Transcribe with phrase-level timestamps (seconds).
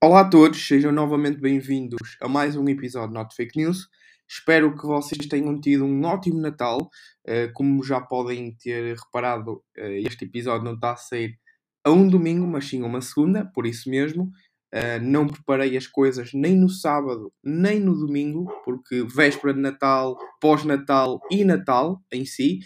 [0.00, 3.88] Olá a todos, sejam novamente bem-vindos a mais um episódio Not Fake News.
[4.28, 6.88] Espero que vocês tenham tido um ótimo Natal.
[7.26, 11.36] Uh, como já podem ter reparado, uh, este episódio não está a sair
[11.84, 14.30] a um domingo, mas sim a uma segunda, por isso mesmo.
[14.72, 20.16] Uh, não preparei as coisas nem no sábado, nem no domingo, porque véspera de Natal,
[20.40, 22.60] pós-Natal e Natal em si.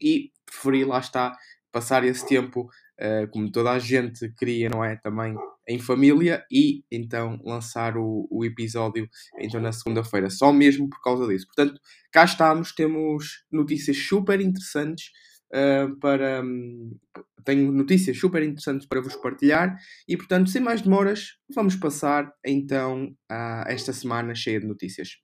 [0.00, 1.36] E preferi, lá está,
[1.70, 2.70] passar esse tempo
[3.32, 4.96] como toda a gente queria, não é?
[4.96, 5.34] Também
[5.68, 9.08] em família e então lançar o, o episódio
[9.38, 11.46] então na segunda-feira, só mesmo por causa disso.
[11.46, 11.80] Portanto,
[12.12, 15.10] cá estamos, temos notícias super interessantes
[15.54, 16.42] uh, para.
[16.42, 16.96] Um,
[17.42, 19.74] tenho notícias super interessantes para vos partilhar
[20.06, 25.16] e, portanto, sem mais demoras, vamos passar então a esta semana cheia de notícias.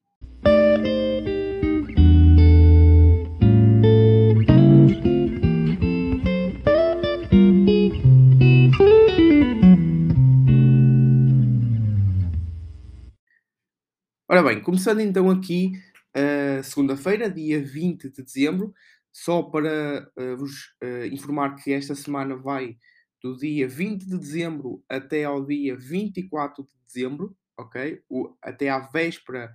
[14.37, 15.73] Ora bem, começando então aqui,
[16.15, 18.75] uh, segunda-feira, dia 20 de dezembro,
[19.11, 22.77] só para uh, vos uh, informar que esta semana vai
[23.23, 28.03] do dia 20 de dezembro até ao dia 24 de dezembro, ok?
[28.11, 29.51] O, até à véspera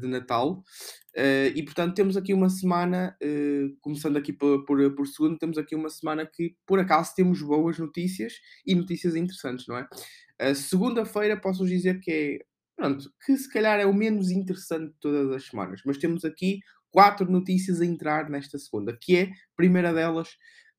[0.00, 0.62] de Natal.
[1.56, 3.16] e portanto temos aqui uma semana,
[3.80, 7.76] começando aqui por, por, por segundo, temos aqui uma semana que por acaso temos boas
[7.76, 8.34] notícias
[8.64, 10.54] e notícias interessantes, não é?
[10.54, 12.49] Segunda-feira posso dizer que é
[12.80, 15.82] pronto, que se calhar é o menos interessante de todas as semanas.
[15.84, 20.30] Mas temos aqui quatro notícias a entrar nesta segunda, que é, primeira delas,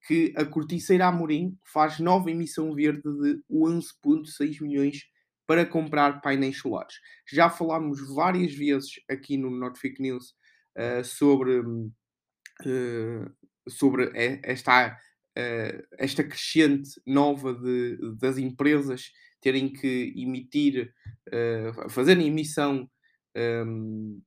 [0.08, 5.03] que a Corticeira Amorim faz nova emissão verde de 11,6 milhões
[5.45, 6.95] para comprar painéis solares.
[7.31, 10.33] Já falámos várias vezes aqui no Not Fake News
[10.75, 13.31] uh, sobre, uh,
[13.69, 14.09] sobre
[14.43, 14.97] esta,
[15.38, 19.11] uh, esta crescente nova de, das empresas
[19.42, 20.94] terem que emitir,
[21.30, 22.89] uh, fazerem emissão
[23.36, 24.22] um,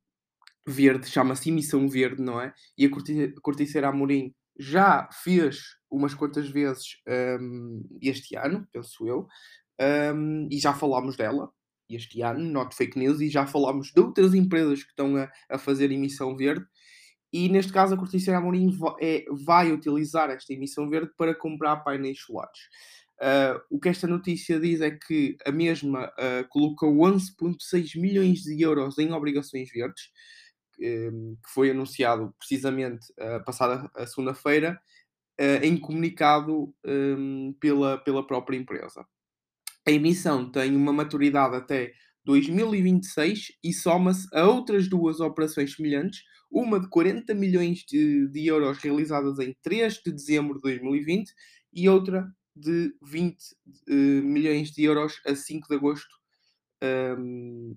[0.67, 2.53] verde, chama-se emissão verde, não é?
[2.77, 2.91] E a
[3.41, 6.97] Corticeira Amorim já fez umas quantas vezes
[7.41, 9.27] um, este ano, penso eu,
[10.15, 11.51] um, e já falámos dela
[11.89, 15.59] este ano, not fake news, e já falámos de outras empresas que estão a, a
[15.59, 16.65] fazer emissão verde.
[17.33, 21.77] E neste caso a Corticeira Amorim vai, é, vai utilizar esta emissão verde para comprar
[21.79, 22.59] painéis solares.
[23.21, 28.61] Uh, o que esta notícia diz é que a mesma uh, colocou 11,6 milhões de
[28.61, 30.11] euros em obrigações verdes,
[30.81, 34.81] um, que foi anunciado precisamente uh, passada a segunda-feira,
[35.65, 39.05] em comunicado um, pela, pela própria empresa.
[39.85, 41.93] A emissão tem uma maturidade até
[42.25, 48.79] 2026 e soma-se a outras duas operações semelhantes, uma de 40 milhões de, de euros
[48.79, 51.33] realizadas em 3 de dezembro de 2020
[51.73, 53.57] e outra de 20 uh,
[53.89, 56.15] eh, milhões de euros a 5 de agosto,
[57.19, 57.77] um,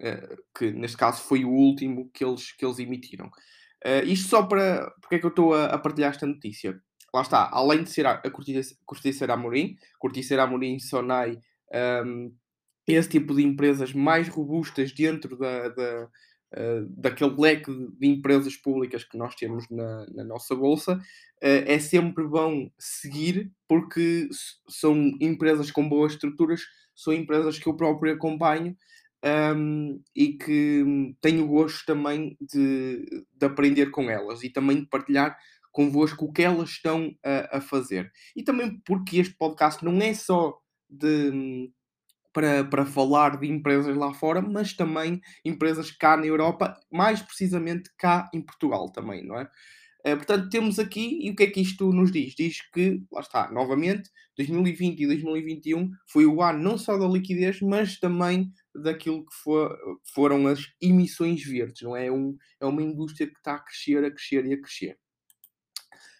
[0.00, 3.26] eh, que neste caso foi o último que eles, que eles emitiram.
[3.84, 4.90] Uh, isto só para.
[5.00, 6.80] Porque é que eu estou a, a, partilhar esta notícia?
[7.12, 8.30] Lá está, além de ser a, a
[8.84, 11.38] Corticeira Amorim, Corticeira Amorim, Sonai,
[12.04, 12.34] um,
[12.86, 16.08] esse tipo de empresas mais robustas dentro da, da
[16.52, 21.00] uh, daquele leque de empresas públicas que nós temos na, na nossa bolsa, uh,
[21.42, 24.28] é sempre bom seguir, porque
[24.68, 26.62] são empresas com boas estruturas,
[26.94, 28.76] são empresas que eu próprio acompanho
[29.56, 30.84] um, e que
[31.20, 35.36] tenho gosto também de, de, aprender com elas e também de partilhar
[35.70, 38.10] convosco o que elas estão a, a fazer.
[38.36, 40.58] E também porque este podcast não é só
[40.90, 41.70] de
[42.32, 47.90] para, para falar de empresas lá fora, mas também empresas cá na Europa, mais precisamente
[47.98, 49.48] cá em Portugal também, não é?
[50.04, 52.34] Uh, portanto, temos aqui, e o que é que isto nos diz?
[52.34, 57.60] Diz que, lá está, novamente, 2020 e 2021 foi o ano não só da liquidez,
[57.60, 59.78] mas também daquilo que for,
[60.12, 62.06] foram as emissões verdes, não é?
[62.06, 62.12] é?
[62.12, 64.98] Um, é uma indústria que está a crescer, a crescer e a crescer.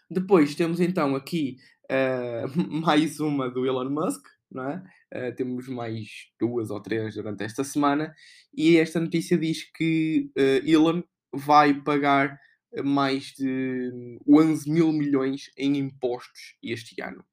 [0.08, 1.56] Depois temos então aqui
[1.90, 4.22] uh, mais uma do Elon Musk,
[4.54, 4.82] não é?
[5.14, 8.14] Uh, temos mais duas ou três durante esta semana,
[8.54, 12.38] e esta notícia diz que uh, Elon vai pagar
[12.84, 17.24] mais de 11 mil milhões em impostos este ano.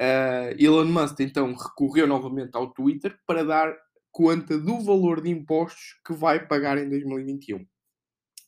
[0.00, 3.76] Uh, Elon Musk então recorreu novamente ao Twitter para dar
[4.10, 7.66] conta do valor de impostos que vai pagar em 2021.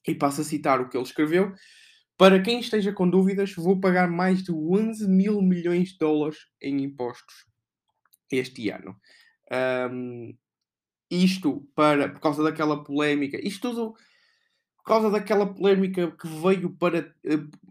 [0.08, 1.52] E passo a citar o que ele escreveu.
[2.16, 6.82] Para quem esteja com dúvidas, vou pagar mais de 11 mil milhões de dólares em
[6.82, 7.44] impostos
[8.32, 8.98] este ano.
[9.90, 10.36] Um,
[11.10, 13.94] isto para, por causa daquela polémica, isto tudo
[14.78, 17.12] por causa daquela polémica que veio para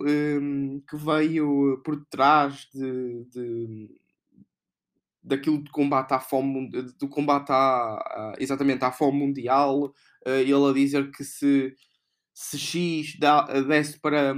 [0.02, 4.02] um, que veio por trás de, de,
[5.24, 6.70] daquilo de combate à fome,
[7.00, 9.94] do combate à, exatamente à fome mundial,
[10.26, 11.74] ele a dizer que se,
[12.34, 13.18] se X
[13.66, 14.36] desse para,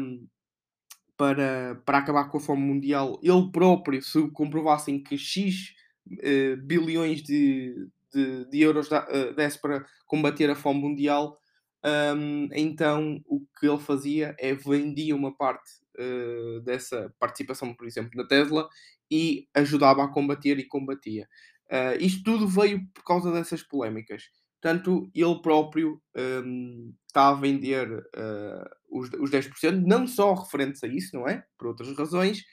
[1.17, 5.73] para, para acabar com a fome mundial, ele próprio, se comprovassem que X
[6.13, 11.37] uh, bilhões de, de, de euros uh, desse para combater a fome mundial,
[11.85, 15.69] um, então o que ele fazia é vendia uma parte
[15.99, 18.67] uh, dessa participação, por exemplo, na Tesla
[19.09, 21.27] e ajudava a combater e combatia.
[21.71, 24.23] Uh, isto tudo veio por causa dessas polémicas.
[24.61, 26.01] Portanto, ele próprio
[26.43, 31.45] um, está a vender uh, os, os 10%, não só referentes a isso, não é?
[31.57, 32.43] Por outras razões,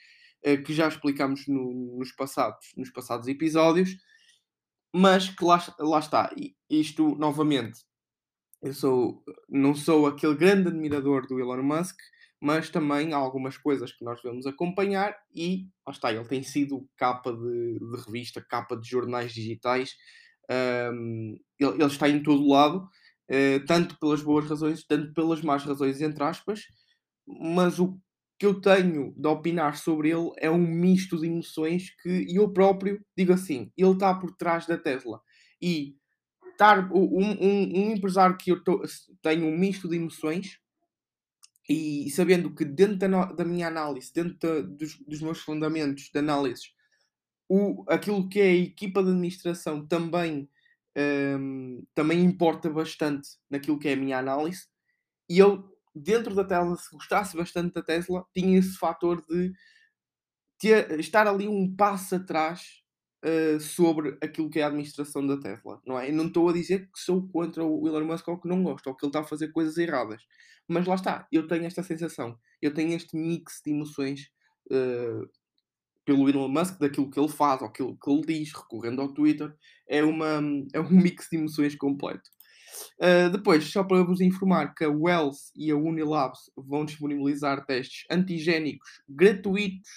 [0.63, 3.97] que já explicamos no, nos, passados, nos passados episódios,
[4.93, 6.33] mas que lá, lá está.
[6.69, 7.79] Isto, novamente,
[8.61, 11.97] eu sou, não sou aquele grande admirador do Elon Musk,
[12.41, 16.87] mas também há algumas coisas que nós devemos acompanhar e, lá está, ele tem sido
[16.95, 19.95] capa de, de revista, capa de jornais digitais,
[20.93, 22.87] um, ele, ele, está em todo lado,
[23.31, 26.61] uh, tanto pelas boas razões, tanto pelas más razões, entre aspas,
[27.27, 27.99] mas o
[28.37, 33.01] que eu tenho de opinar sobre ele é um misto de emoções que eu próprio
[33.17, 35.21] digo assim, ele está por trás da Tesla.
[35.61, 35.95] E
[36.51, 38.81] estar um, um, um empresário que eu tô,
[39.21, 40.59] tenho um misto de emoções
[41.67, 46.19] e sabendo que dentro da, da minha análise, dentro da, dos, dos, meus fundamentos de
[46.19, 46.69] análise,
[47.49, 50.49] o, aquilo que é a equipa de administração também,
[51.39, 54.67] um, também importa bastante naquilo que é a minha análise.
[55.27, 59.53] E eu, dentro da Tesla, se gostasse bastante da Tesla, tinha esse fator de
[60.59, 62.83] ter, estar ali um passo atrás
[63.23, 66.09] uh, sobre aquilo que é a administração da Tesla, não é?
[66.09, 68.87] Eu não estou a dizer que sou contra o Elon Musk ou que não gosto,
[68.87, 70.21] ou que ele está a fazer coisas erradas.
[70.67, 74.31] Mas lá está, eu tenho esta sensação, eu tenho este mix de emoções
[74.71, 75.29] uh,
[76.03, 79.55] pelo Elon Musk, daquilo que ele faz, ou aquilo que ele diz, recorrendo ao Twitter,
[79.87, 80.41] é, uma,
[80.73, 82.29] é um mix de emoções completo.
[82.99, 88.05] Uh, depois, só para vos informar que a Wells e a Unilabs vão disponibilizar testes
[88.09, 89.89] antigénicos gratuitos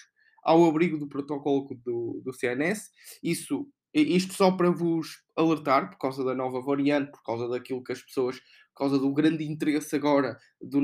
[0.43, 2.91] ao abrigo do protocolo do, do CNS.
[3.23, 7.93] Isso, isto só para vos alertar, por causa da nova variante, por causa daquilo que
[7.93, 8.39] as pessoas,
[8.75, 10.81] por causa do grande interesse agora, do,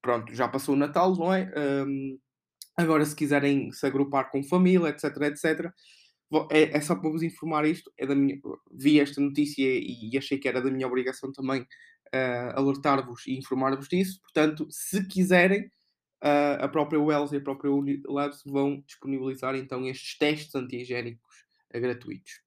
[0.00, 1.52] pronto, já passou o Natal, não é?
[1.86, 2.18] Um,
[2.76, 5.72] Agora, se quiserem se agrupar com família, etc, etc,
[6.50, 7.92] é, é, só para vos informar isto.
[7.96, 8.40] É da minha,
[8.70, 13.36] vi esta notícia e, e achei que era da minha obrigação também uh, alertar-vos e
[13.36, 14.20] informar-vos disso.
[14.20, 15.70] Portanto, se quiserem,
[16.22, 21.44] uh, a própria Wells e a própria Unilabs vão disponibilizar então estes testes antigénicos
[21.74, 22.40] uh, gratuitos.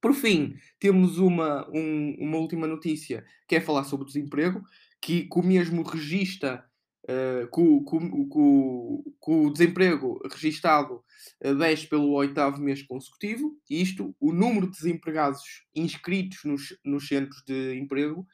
[0.00, 4.62] Por fim, temos uma, um, uma última notícia que é falar sobre o desemprego,
[5.00, 6.64] que, que o mesmo regista
[7.06, 11.02] uh, com, com, com, com, o desemprego registado
[11.44, 15.42] uh, 10 pelo oitavo mês consecutivo, isto, o número de desempregados
[15.74, 18.26] inscritos nos, nos centros de emprego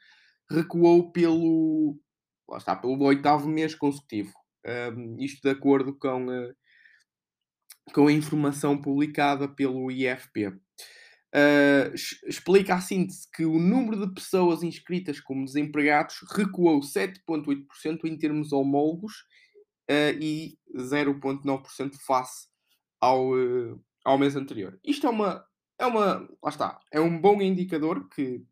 [0.49, 1.97] recuou pelo,
[2.49, 4.33] lá está, pelo oitavo mês consecutivo.
[4.65, 6.55] Um, isto de acordo com, uh,
[7.93, 10.53] com a informação publicada pelo IFP.
[11.35, 11.91] Uh,
[12.27, 18.53] explica a síntese que o número de pessoas inscritas como desempregados recuou 7,8% em termos
[18.53, 19.25] homólogos
[19.89, 22.47] uh, e 0,9% face
[23.01, 24.79] ao, uh, ao mês anterior.
[24.83, 25.43] Isto é uma,
[25.79, 26.29] é uma.
[26.43, 26.79] Lá está.
[26.91, 28.43] É um bom indicador que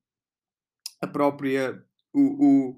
[1.00, 1.84] a própria.
[2.14, 2.78] O, o,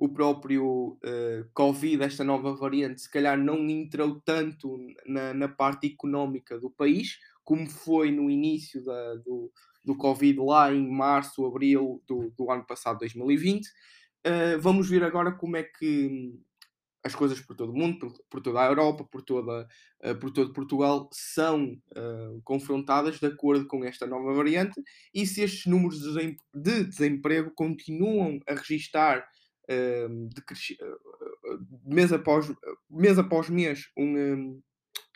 [0.00, 5.88] o próprio uh, Covid, esta nova variante, se calhar não entrou tanto na, na parte
[5.88, 9.50] económica do país, como foi no início da, do,
[9.82, 13.64] do Covid, lá em março, abril do, do ano passado, 2020.
[13.64, 13.70] Uh,
[14.22, 16.30] eh, vamos ver agora como é que
[17.02, 19.66] as coisas por todo o mundo, por, por toda a Europa, por, toda,
[20.04, 24.78] uh, por todo Portugal, são uh, confrontadas de acordo com esta nova variante
[25.14, 26.02] e se estes números
[26.52, 29.26] de desemprego continuam a registar
[29.70, 30.42] uh, de,
[31.86, 32.52] mês, após,
[32.90, 34.60] mês após mês um,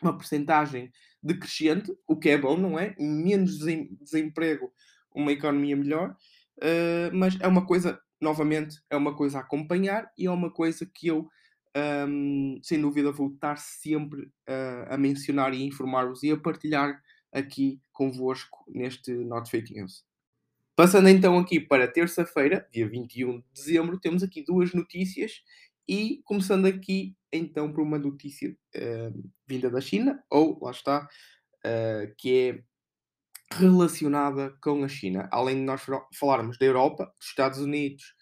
[0.01, 0.91] uma porcentagem
[1.23, 2.95] decrescente, o que é bom, não é?
[2.99, 3.59] Menos
[4.01, 4.71] desemprego,
[5.15, 6.15] uma economia melhor,
[6.57, 10.85] uh, mas é uma coisa, novamente, é uma coisa a acompanhar e é uma coisa
[10.85, 11.27] que eu,
[12.07, 16.99] um, sem dúvida, vou estar sempre uh, a mencionar e informar-vos e a partilhar
[17.31, 20.05] aqui convosco neste Not Fake News.
[20.75, 25.43] Passando então aqui para terça-feira, dia 21 de dezembro, temos aqui duas notícias
[25.87, 31.07] e começando aqui então por uma notícia uh, vinda da China, ou lá está,
[31.65, 32.63] uh, que é
[33.55, 35.27] relacionada com a China.
[35.31, 35.81] Além de nós
[36.13, 38.13] falarmos da Europa, dos Estados Unidos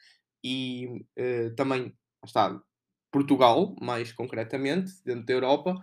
[0.44, 2.60] e uh, também está
[3.12, 5.76] Portugal, mais concretamente, dentro da Europa,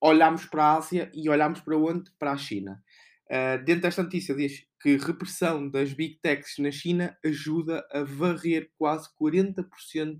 [0.00, 2.10] olhámos para a Ásia e olhámos para onde?
[2.18, 2.82] Para a China.
[3.28, 8.70] Uh, dentro desta notícia diz que repressão das big techs na China ajuda a varrer
[8.78, 10.18] quase 40%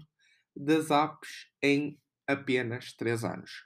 [0.56, 3.62] das apps em apenas 3 anos.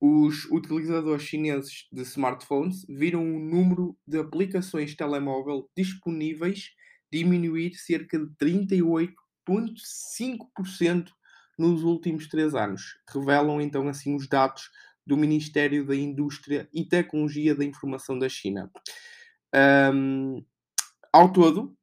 [0.00, 6.70] Os utilizadores chineses de smartphones viram o número de aplicações telemóvel disponíveis
[7.12, 11.10] diminuir cerca de 38,5%
[11.58, 12.96] nos últimos 3 anos.
[13.12, 14.70] Revelam então assim os dados
[15.08, 18.70] do Ministério da Indústria e Tecnologia da Informação da China.
[19.94, 20.44] Um,
[21.10, 21.74] ao todo,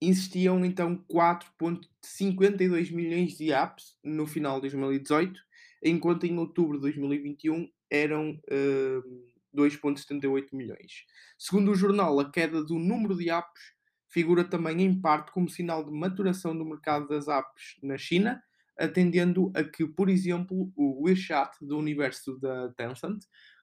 [0.00, 5.38] existiam então 4,52 milhões de apps no final de 2018,
[5.84, 9.22] enquanto em outubro de 2021 eram uh,
[9.54, 11.04] 2,78 milhões.
[11.38, 13.60] Segundo o jornal, a queda do número de apps
[14.08, 18.42] figura também em parte como sinal de maturação do mercado das apps na China,
[18.82, 23.22] atendendo a que, por exemplo, o WeChat do universo da Tencent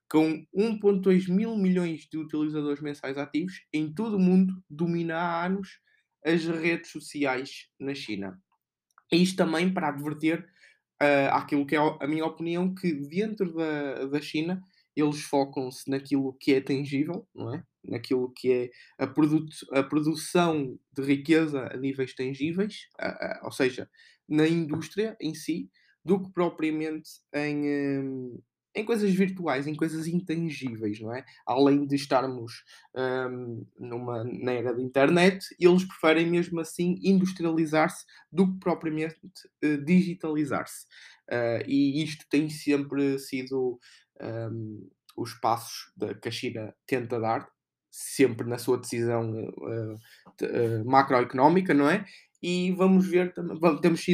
[0.10, 5.80] com 1,2 mil milhões de utilizadores mensais ativos em todo o mundo, domina há anos
[6.26, 8.42] as redes sociais na China.
[9.12, 10.42] Isto também para adverter
[11.02, 14.62] uh, aquilo que é a minha opinião, que dentro da, da China
[14.96, 17.64] eles focam-se naquilo que é tangível, não é?
[17.86, 23.52] Naquilo que é a, produ a produção de riqueza a níveis tangíveis, uh, uh, ou
[23.52, 23.90] seja,
[24.30, 25.70] na indústria em si,
[26.04, 28.42] do que propriamente em, um,
[28.76, 31.26] em coisas virtuais, em coisas intangíveis, não é?
[31.46, 32.64] Além de estarmos
[32.96, 39.18] um, numa na era da internet, eles preferem mesmo assim industrializar-se do que propriamente
[39.64, 40.86] uh, digitalizar-se.
[41.30, 43.80] Uh, e isto tem sempre sido
[44.22, 47.48] um, os passos da, que a China tenta dar,
[48.00, 52.06] sempre na sua decisão uh, macroeconómica, não é?
[52.42, 53.34] e vamos ver,
[53.82, 54.06] temos,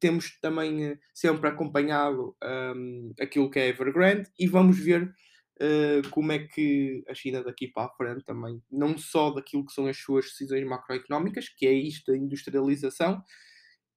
[0.00, 6.32] temos também eh, sempre acompanhado um, aquilo que é Evergrande e vamos ver uh, como
[6.32, 9.96] é que a China daqui para a frente também, não só daquilo que são as
[9.96, 13.22] suas decisões macroeconómicas, que é isto, a industrialização,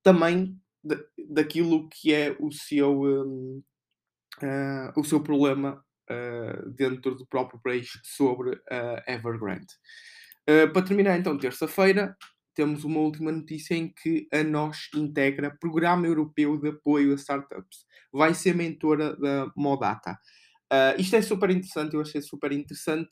[0.04, 0.56] também
[1.30, 3.64] daquilo que é o seu, um,
[4.44, 9.74] uh, o seu problema uh, dentro do próprio país sobre a Evergrande.
[10.74, 12.16] para terminar então, terça-feira,
[12.54, 17.86] temos uma última notícia em que a NOS integra Programa Europeu de Apoio a Startups.
[18.12, 20.18] Vai ser mentora da Modata.
[20.72, 23.12] Uh, isto é super interessante, eu achei super interessante,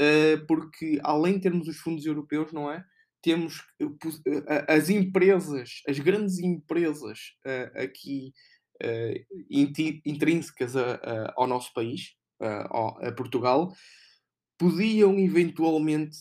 [0.00, 2.84] uh, porque além de termos os fundos europeus, não é?
[3.20, 3.64] Temos
[4.68, 7.18] as empresas, as grandes empresas
[7.74, 8.32] aqui
[10.04, 13.72] intrínsecas a, a, ao nosso país, a, Portugal,
[14.58, 16.16] podiam eventualmente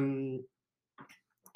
[0.00, 0.44] um,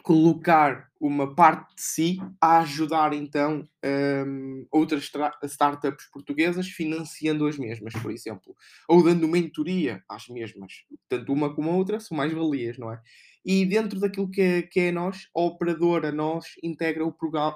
[0.02, 5.10] colocar uma parte de si a ajudar então um, outras
[5.44, 8.54] startups portuguesas financiando as mesmas, por exemplo,
[8.88, 10.84] ou dando mentoria às mesmas.
[11.08, 13.00] Tanto uma como a outra são mais valias, não é?
[13.44, 17.14] E dentro daquilo que é, que é nós, a operadora nós integra o,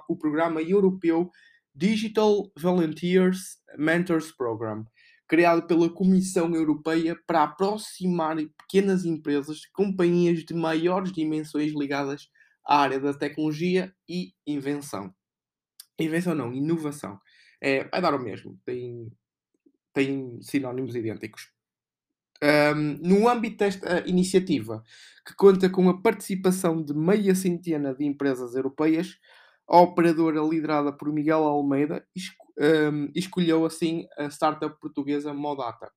[0.08, 1.30] o programa europeu
[1.74, 4.84] Digital Volunteers Mentors Program,
[5.28, 12.28] criado pela Comissão Europeia para aproximar pequenas empresas, companhias de maiores dimensões ligadas
[12.66, 15.14] à área da tecnologia e invenção.
[15.98, 17.20] Invenção não, inovação.
[17.60, 19.12] É, vai dar o mesmo, tem,
[19.92, 21.52] tem sinónimos idênticos.
[22.42, 24.82] Um, no âmbito desta iniciativa,
[25.26, 29.18] que conta com a participação de meia centena de empresas europeias,
[29.70, 32.04] a operadora liderada por Miguel Almeida
[32.58, 35.90] um, escolheu assim a startup portuguesa Modata.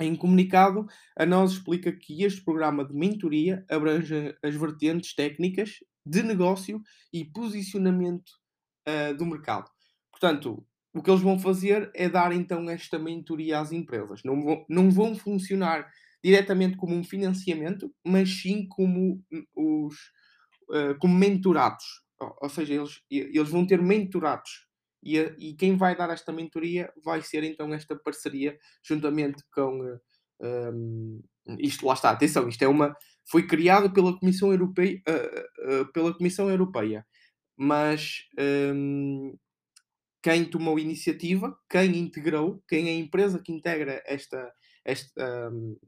[0.00, 6.22] Em comunicado, a nós explica que este programa de mentoria abrange as vertentes técnicas, de
[6.22, 6.82] negócio
[7.12, 8.30] e posicionamento
[8.88, 9.70] uh, do mercado.
[10.10, 14.22] Portanto, o que eles vão fazer é dar então esta mentoria às empresas.
[14.24, 15.88] Não vão, não vão funcionar
[16.24, 19.22] diretamente como um financiamento, mas sim como
[19.54, 19.94] os
[20.70, 21.84] uh, como mentorados.
[22.20, 24.66] Ou, seja, eles, eles vão ter mentorados.
[25.02, 29.98] E, e, quem vai dar esta mentoria vai ser então esta parceria juntamente com
[30.40, 32.94] um, ehm, isto lá está, atenção, isto é uma
[33.30, 37.06] foi criado pela Comissão Europeia, uh, uh, pela Comissão Europeia,
[37.56, 38.24] mas
[38.74, 39.36] um,
[40.22, 44.52] quem tomou iniciativa, quem integrou, quem é a empresa que integra esta,
[44.84, 45.78] esta, um,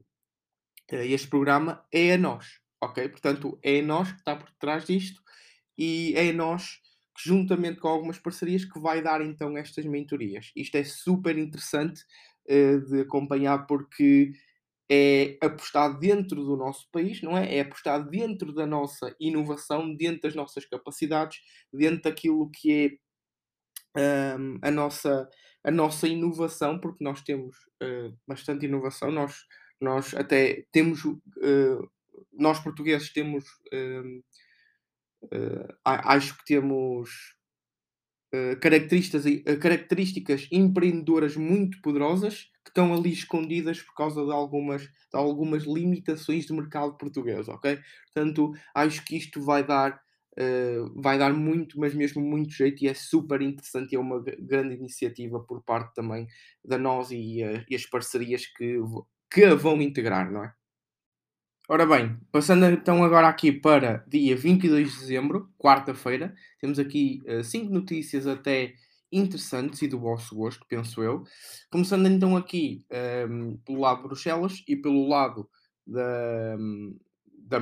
[0.89, 3.09] este programa é a nós, ok?
[3.09, 5.21] Portanto, é a nós que está por trás disto
[5.77, 6.81] e é nós
[7.17, 10.51] juntamente com algumas parcerias, que vai dar então estas mentorias.
[10.55, 12.03] Isto é super interessante
[12.49, 14.33] uh, de acompanhar porque
[14.89, 17.55] é apostar dentro do nosso país, não é?
[17.55, 21.39] É apostar dentro da nossa inovação, dentro das nossas capacidades,
[21.71, 22.99] dentro daquilo que
[23.95, 25.29] um, a, nossa,
[25.63, 29.45] a nossa inovação, porque nós temos uh, bastante inovação, nós,
[29.79, 31.89] nós até temos, uh,
[32.31, 33.45] nós portugueses temos,
[35.25, 37.35] uh, acho que temos
[38.59, 39.25] características,
[39.61, 46.47] características empreendedoras muito poderosas que estão ali escondidas por causa de algumas, de algumas limitações
[46.47, 47.79] do mercado português, ok?
[48.05, 50.01] Portanto, acho que isto vai dar
[50.35, 54.19] Uh, vai dar muito, mas mesmo muito jeito e é super interessante e é uma
[54.19, 56.27] grande iniciativa por parte também
[56.65, 58.79] da nós e, uh, e as parcerias que,
[59.31, 60.51] que a vão integrar, não é?
[61.69, 67.67] Ora bem, passando então agora aqui para dia 22 de dezembro, quarta-feira, temos aqui 5
[67.67, 68.73] uh, notícias até
[69.09, 71.23] interessantes e do vosso gosto, penso eu.
[71.71, 75.49] Começando então aqui um, ehm, pelo lado de Bruxelas e pelo lado
[75.87, 76.57] da,
[77.47, 77.59] da,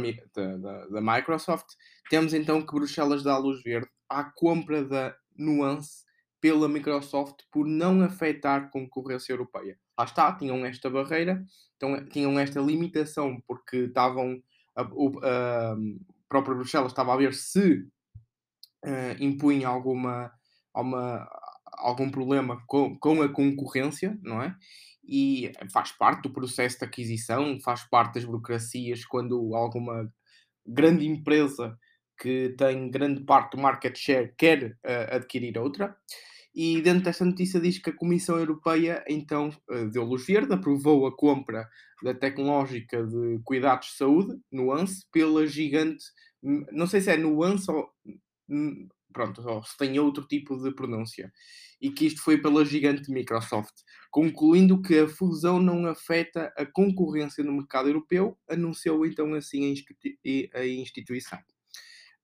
[0.57, 1.67] da, da, Microsoft,
[2.09, 6.05] temos então que Bruxelas dá luz verde à compra da Nuance
[6.41, 9.77] pela Microsoft por não afetar concorrência europeia.
[9.97, 11.45] Lá está, tinham esta barreira,
[11.77, 14.41] então, tinham esta limitação porque estavam.
[14.75, 15.77] A, a, a
[16.27, 17.81] própria Bruxelas estava a ver se
[18.85, 20.31] uh, impunha alguma,
[20.73, 21.29] alguma,
[21.73, 24.55] algum problema com, com a concorrência, não é?
[25.03, 30.11] e faz parte do processo de aquisição, faz parte das burocracias quando alguma
[30.65, 31.77] grande empresa
[32.21, 35.97] que tem grande parte do market share quer uh, adquirir outra.
[36.53, 41.07] E dentro desta notícia diz que a Comissão Europeia então uh, deu luz verde, aprovou
[41.07, 41.67] a compra
[42.03, 46.05] da tecnológica de cuidados de saúde, Nuance, pela gigante,
[46.71, 47.89] não sei se é Nuance ou
[49.11, 51.31] pronto, ou se tem outro tipo de pronúncia,
[51.79, 53.73] e que isto foi pela gigante Microsoft,
[54.09, 59.73] concluindo que a fusão não afeta a concorrência no mercado europeu, anunciou então assim
[60.53, 61.39] a instituição.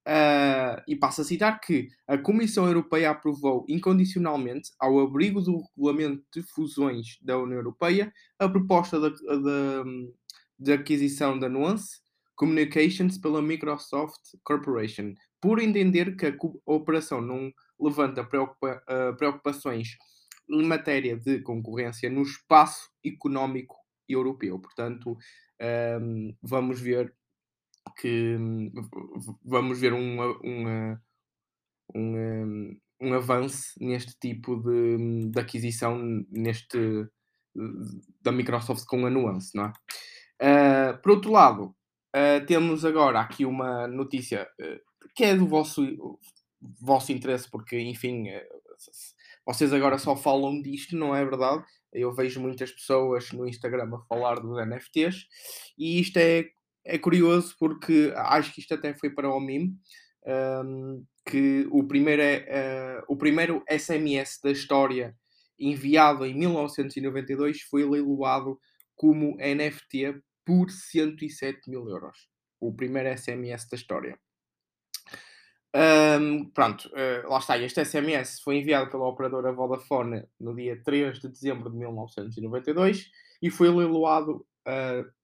[0.08, 6.24] Uh, e passo a citar que a Comissão Europeia aprovou incondicionalmente, ao abrigo do regulamento
[6.34, 8.98] de fusões da União Europeia, a proposta
[10.58, 12.00] de aquisição da Nuance
[12.38, 16.34] Communications pela Microsoft Corporation, por entender que a
[16.66, 19.98] operação não levanta preocupa uh, preocupações
[20.50, 23.76] em matéria de concorrência no espaço económico
[24.08, 24.58] europeu.
[24.58, 25.18] Portanto, um,
[25.60, 27.14] ehm, vamos ver
[27.96, 28.38] que
[29.44, 30.22] vamos ver um,
[31.96, 35.98] um, um, avanço neste tipo de, de, aquisição
[36.30, 37.08] neste
[38.22, 39.74] da Microsoft com a Nuance, não é?
[40.40, 41.76] Uh, por outro lado,
[42.16, 45.82] uh, temos agora aqui uma notícia uh, que é do vosso,
[46.80, 48.26] vosso interesse, porque, enfim,
[49.46, 51.64] vocês agora só falam disto, não é verdade?
[51.92, 55.26] Eu vejo muitas pessoas no Instagram a falar dos NFTs
[55.78, 56.46] e isto é,
[56.88, 59.76] é curioso porque acho que isto até foi para o meme.
[60.26, 65.16] Um, que o primeiro, uh, o primeiro SMS da história
[65.60, 68.60] enviado em 1992 foi leiloado
[68.96, 72.30] como NFT por 107 mil euros.
[72.60, 74.18] O primeiro SMS da história.
[75.76, 77.58] Um, pronto, uh, lá está.
[77.58, 83.10] Este SMS foi enviado pela operadora Vodafone no dia 3 de dezembro de 1992
[83.42, 85.17] e foi leiloado uh,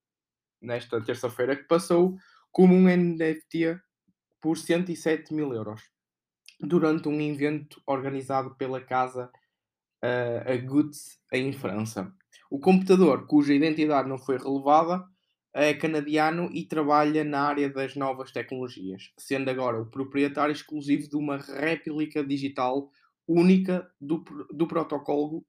[0.63, 2.15] nesta terça-feira que passou
[2.51, 3.79] como um NFT
[4.41, 5.81] por 107 mil euros
[6.59, 9.29] durante um evento organizado pela casa
[10.03, 12.11] uh, a em França.
[12.49, 15.03] O computador, cuja identidade não foi relevada,
[15.53, 21.15] é canadiano e trabalha na área das novas tecnologias, sendo agora o proprietário exclusivo de
[21.15, 22.89] uma réplica digital
[23.27, 25.45] única do, do protocolo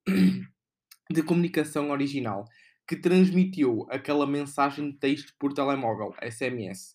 [1.10, 2.44] de comunicação original,
[2.86, 6.94] que transmitiu aquela mensagem de texto por telemóvel, SMS.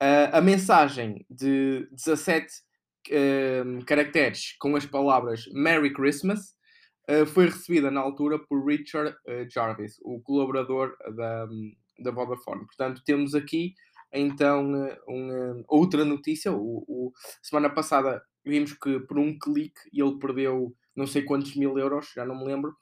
[0.00, 2.46] Uh, a mensagem de 17
[3.10, 6.54] uh, caracteres com as palavras Merry Christmas
[7.10, 11.48] uh, foi recebida na altura por Richard ah, Jarvis, o colaborador da,
[11.98, 12.64] da Vodafone.
[12.66, 13.74] Portanto, temos aqui
[14.12, 16.52] então uma, outra notícia.
[16.52, 21.78] O, o, semana passada vimos que por um clique ele perdeu não sei quantos mil
[21.78, 22.74] euros, já não me lembro,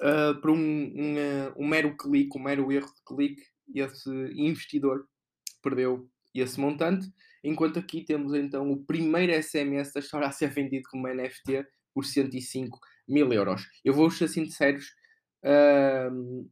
[0.00, 1.16] uh, por um, um,
[1.56, 3.42] um, mero clique, um mero erro de clique,
[3.74, 5.06] esse investidor
[5.62, 7.06] perdeu esse montante,
[7.42, 12.04] enquanto aqui temos então o primeiro SMS da história a ser vendido como NFT por
[12.04, 12.78] 105
[13.08, 13.68] mil euros.
[13.84, 14.86] Eu vou ser sinceros,
[15.44, 16.50] uh,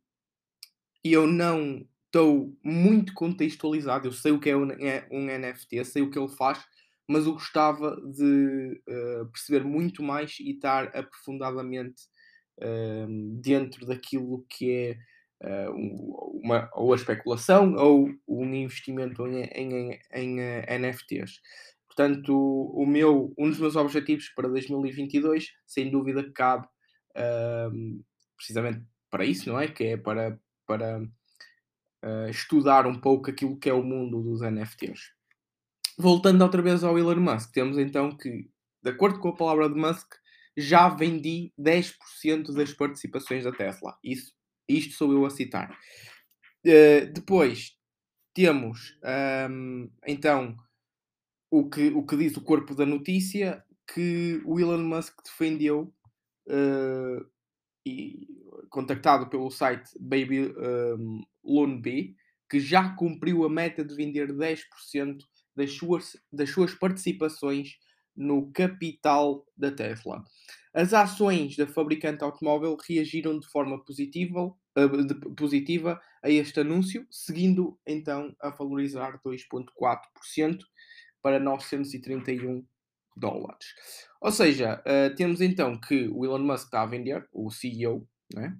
[1.04, 4.06] eu não estou muito contextualizado.
[4.06, 6.62] Eu sei o que é um, é um NFT, sei o que ele faz,
[7.08, 12.02] mas eu gostava de uh, perceber muito mais e estar aprofundadamente
[13.40, 14.98] dentro daquilo que é
[15.66, 21.40] uh, uma, ou a especulação ou um investimento em, em, em, em NFTs.
[21.86, 26.66] Portanto, o, meu, um dos meus objetivos para 2022, sem dúvida, cabe
[28.36, 29.68] precisamente para isso, não é?
[29.68, 35.12] Que é para, para uh, estudar um pouco aquilo que é o mundo dos NFTs.
[35.98, 38.50] Voltando outra vez ao Elon Musk, temos então que,
[38.82, 40.14] de acordo com a palavra de Musk,
[40.56, 43.96] já vendi 10% das participações da Tesla.
[44.02, 44.32] Isso,
[44.68, 45.76] isto sou eu a citar.
[46.64, 47.76] Uh, depois
[48.34, 48.96] temos
[49.50, 50.56] um, então
[51.50, 55.92] o que, o que diz o corpo da notícia que o Elon Musk defendeu
[56.46, 57.26] uh,
[57.84, 58.28] e
[58.70, 62.14] contactado pelo site Baby um, Loan B
[62.48, 65.18] que já cumpriu a meta de vender 10%
[65.56, 67.78] das suas, das suas participações
[68.16, 70.22] no capital da Tesla.
[70.74, 74.54] As ações da fabricante automóvel reagiram de forma positiva,
[75.06, 80.60] de, positiva a este anúncio, seguindo então a valorizar 2,4%
[81.20, 82.64] para 931
[83.16, 83.74] dólares.
[84.20, 88.56] Ou seja, uh, temos então que o Elon Musk está a vender, o CEO, né?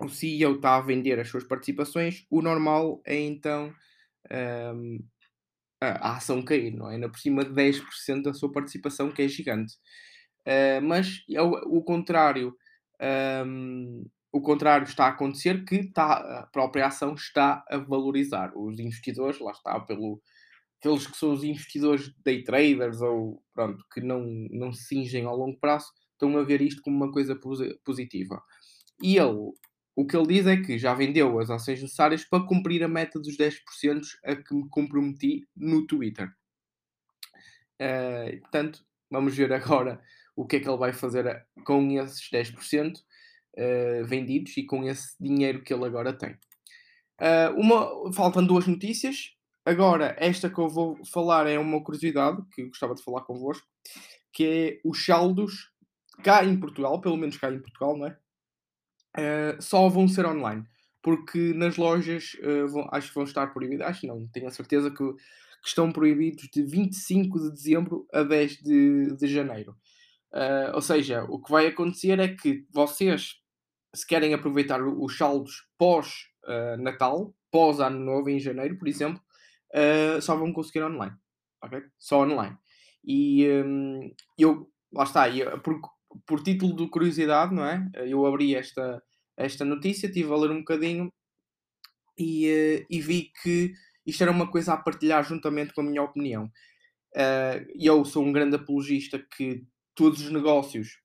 [0.00, 3.74] o CEO está a vender as suas participações, o normal é então
[4.30, 4.98] um, ehm,
[5.80, 6.94] a, ação cair, não é?
[6.94, 9.74] Ainda por cima de 10% da sua participação, que é gigante.
[10.40, 12.54] Uh, mas é o, contrário.
[13.46, 18.52] Um, o contrário está a acontecer, que está, a própria ação está a valorizar.
[18.56, 20.22] Os investidores, lá está, pelo,
[20.78, 25.36] aqueles que são os investidores day traders ou pronto, que não, não se cingem ao
[25.36, 27.38] longo prazo, estão a ver isto como uma coisa
[27.84, 28.42] positiva.
[29.02, 29.52] E ele,
[29.96, 33.18] o que ele diz é que já vendeu as ações necessárias para cumprir a meta
[33.18, 36.32] dos 10% a que me comprometi no Twitter.
[37.80, 40.00] Uh, portanto, vamos ver agora
[40.36, 43.02] o que é que ele vai fazer com esses 10% uh,
[43.56, 46.32] eh, vendidos e com esse dinheiro que ele agora tem.
[47.20, 49.34] Uh, uma, faltam duas notícias.
[49.66, 53.66] Agora, esta que eu vou falar é uma curiosidade que gostava de falar convosco,
[54.32, 55.70] que é os saldos
[56.22, 58.16] cá em Portugal, pelo menos cá em Portugal, não é?
[59.16, 60.64] Uh, só vão ser online.
[61.02, 64.90] Porque nas lojas uh, vão, acho que vão estar proibidos, acho não, tenho a certeza
[64.90, 69.74] que, que, estão proibidos de 25 de dezembro a 10 de, de janeiro.
[70.32, 73.36] Uh, ou seja, o que vai acontecer é que vocês,
[73.94, 79.20] se querem aproveitar os saldos pós-Natal, pós-Ano Novo, em janeiro, por exemplo,
[80.20, 81.16] só vão conseguir online.
[81.64, 81.82] Okay?
[81.98, 82.56] Só online.
[83.04, 85.80] E um, eu, lá está, eu, por,
[86.26, 87.88] por título de curiosidade, não é?
[87.94, 89.02] Eu abri esta,
[89.36, 91.12] esta notícia, estive a ler um bocadinho
[92.18, 93.72] e, uh, e vi que
[94.06, 96.44] isto era uma coisa a partilhar juntamente com a minha opinião.
[97.14, 101.00] Uh, eu sou um grande apologista que todos os negócios,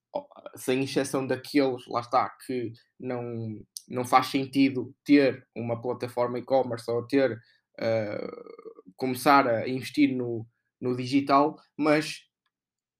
[0.56, 7.06] sem exceção daqueles, lá está, que não, não faz sentido ter uma plataforma e-commerce ou
[7.06, 10.46] ter uh, começar a investir no,
[10.80, 12.25] no digital, mas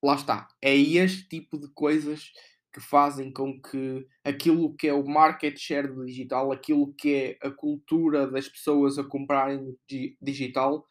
[0.03, 2.31] lá está, é este tipo de coisas
[2.77, 7.47] que fazem com que aquilo que é o market share do digital, aquilo que é
[7.47, 9.75] a cultura das pessoas a comprarem
[10.21, 10.87] digital,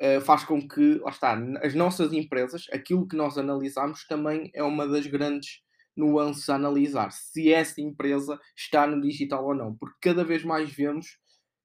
[0.00, 4.62] uh, faz com que, lá está, as nossas empresas, aquilo que nós analisamos também é
[4.62, 5.60] uma das grandes
[5.94, 10.72] nuances a analisar, se essa empresa está no digital ou não, porque cada vez mais
[10.72, 11.18] vemos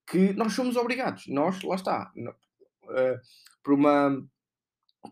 [0.05, 3.19] que nós somos obrigados, nós, lá está, uh,
[3.63, 4.27] por uma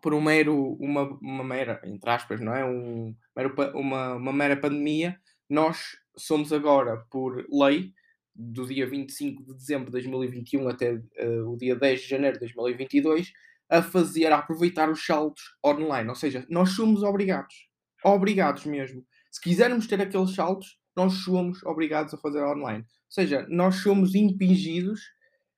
[0.01, 2.65] por um mero, uma, uma mera, entre aspas, não é?
[2.65, 3.15] Um,
[3.73, 7.93] uma, uma mera pandemia, nós somos agora, por lei,
[8.33, 12.45] do dia 25 de dezembro de 2021 até uh, o dia 10 de janeiro de
[12.45, 13.31] 2022,
[13.69, 16.09] a fazer, a aproveitar os saldos online.
[16.09, 17.69] Ou seja, nós somos obrigados.
[18.03, 19.05] Obrigados mesmo.
[19.31, 22.83] Se quisermos ter aqueles saldos, nós somos obrigados a fazer online.
[22.83, 25.01] Ou seja, nós somos impingidos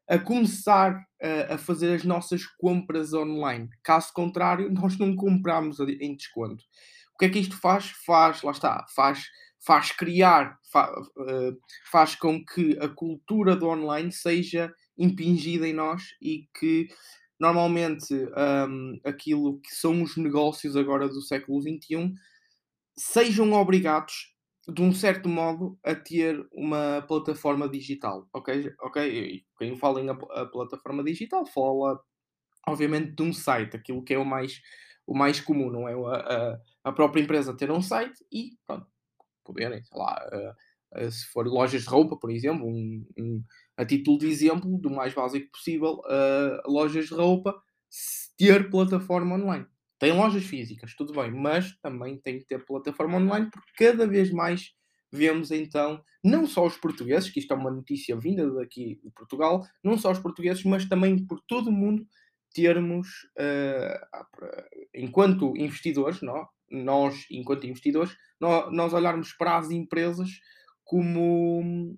[0.08, 3.70] a começar a, a fazer as nossas compras online.
[3.84, 6.64] Caso contrário, nós não compramos em desconto.
[7.16, 7.92] O que é que isto faz?
[8.06, 9.24] Faz, lá está, faz,
[9.66, 11.58] faz criar, fa, uh,
[11.92, 16.88] faz com que a cultura do online seja impingida em nós e que
[17.40, 22.14] normalmente um, aquilo que são os negócios agora do século XXI
[22.96, 24.33] sejam obrigados
[24.68, 28.74] de um certo modo, a ter uma plataforma digital, ok?
[28.82, 32.00] Ok, quem fala em a, a, plataforma digital fala,
[32.68, 34.62] obviamente, de um site, aquilo que é o mais,
[35.06, 35.94] o mais comum, não é?
[35.94, 38.88] A, a, a própria empresa ter um site e, pronto,
[39.44, 40.56] poderem, sei lá,
[41.12, 43.44] se for lojas de roupa, por exemplo, um, um,
[43.78, 46.02] a título de exemplo, do mais básico possível,
[46.66, 47.62] lojas de roupa,
[48.38, 49.66] ter plataforma online.
[50.00, 54.32] Tem lojas físicas, tudo bem, mas também tem que ter plataforma online, porque cada vez
[54.32, 54.74] mais
[55.12, 59.64] vemos então, não só os portugueses, que isto é uma notícia vinda daqui de Portugal,
[59.84, 62.06] não só os portugueses, mas também por todo o mundo,
[62.54, 63.08] termos,
[63.40, 70.30] uh, enquanto investidores, não, nós, enquanto investidores, nós, olharmos para as empresas
[70.84, 71.98] como,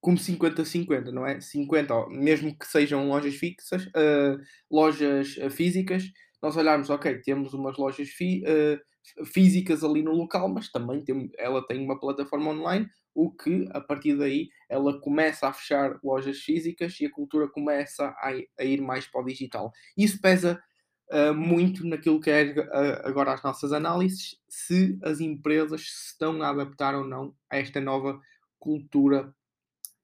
[0.00, 1.40] como 50-50, não é?
[1.40, 6.04] 50, mesmo que sejam lojas fixas, uh, lojas físicas,
[6.44, 11.30] nós olharmos, ok, temos umas lojas fi, uh, físicas ali no local, mas também tem,
[11.38, 16.40] ela tem uma plataforma online, o que a partir daí ela começa a fechar lojas
[16.40, 19.72] físicas e a cultura começa a, a ir mais para o digital.
[19.96, 20.62] Isso pesa
[21.10, 26.42] uh, muito naquilo que é uh, agora as nossas análises, se as empresas se estão
[26.42, 28.20] a adaptar ou não a esta nova
[28.58, 29.34] cultura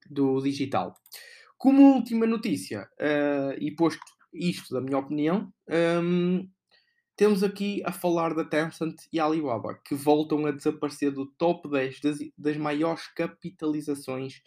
[0.09, 0.94] do digital.
[1.59, 4.00] Como última notícia, uh, e posto
[4.33, 5.53] isto da minha opinião,
[6.03, 6.49] um,
[7.16, 12.01] temos aqui a falar da Tencent e Alibaba, que voltam a desaparecer do top 10
[12.01, 14.40] das, das maiores capitalizações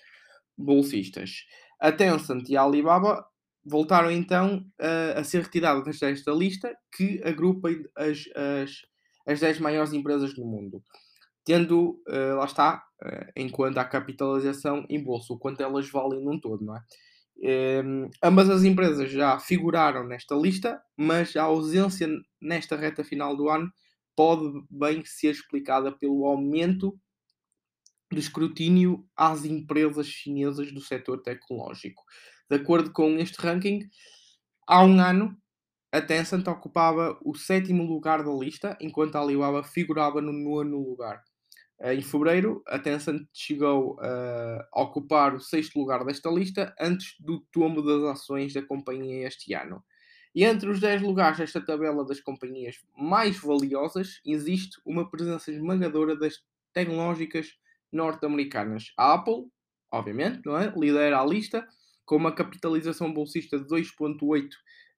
[0.57, 1.45] bolsistas.
[1.79, 3.23] A Tencent e a Alibaba
[3.63, 8.81] voltaram então a, a ser retiradas desta lista que agrupa as, as,
[9.27, 10.83] as 10 maiores empresas do mundo.
[11.45, 16.39] Tendo, uh, lá está, uh, enquanto a capitalização em bolsa, o quanto elas valem num
[16.39, 16.81] todo, não é?
[17.45, 22.07] Um, ambas as empresas já figuraram nesta lista, mas a ausência
[22.41, 23.69] nesta reta final do ano
[24.15, 26.97] pode bem ser explicada pelo aumento
[28.09, 32.01] de escrutínio às empresas chinesas do setor tecnológico.
[32.49, 33.89] De acordo com este ranking,
[34.65, 35.37] há um ano
[35.91, 41.21] a Tencent ocupava o sétimo lugar da lista, enquanto a Alibaba figurava no nono lugar.
[41.83, 47.41] Eh, em fevereiro, a Tencent chegou a ocupar o sexto lugar desta lista antes do
[47.51, 49.83] tombo das ações da companhia este ano.
[50.33, 56.15] E entre os 10 lugares desta tabela das companhias mais valiosas, existe uma presença esmagadora
[56.15, 56.41] das
[56.71, 57.49] tecnológicas
[57.91, 58.93] norte-americanas.
[58.97, 59.45] A Apple,
[59.91, 60.73] obviamente, não é?
[60.75, 61.67] lidera a lista
[62.05, 64.49] com uma capitalização bolsista de 2,8 uh,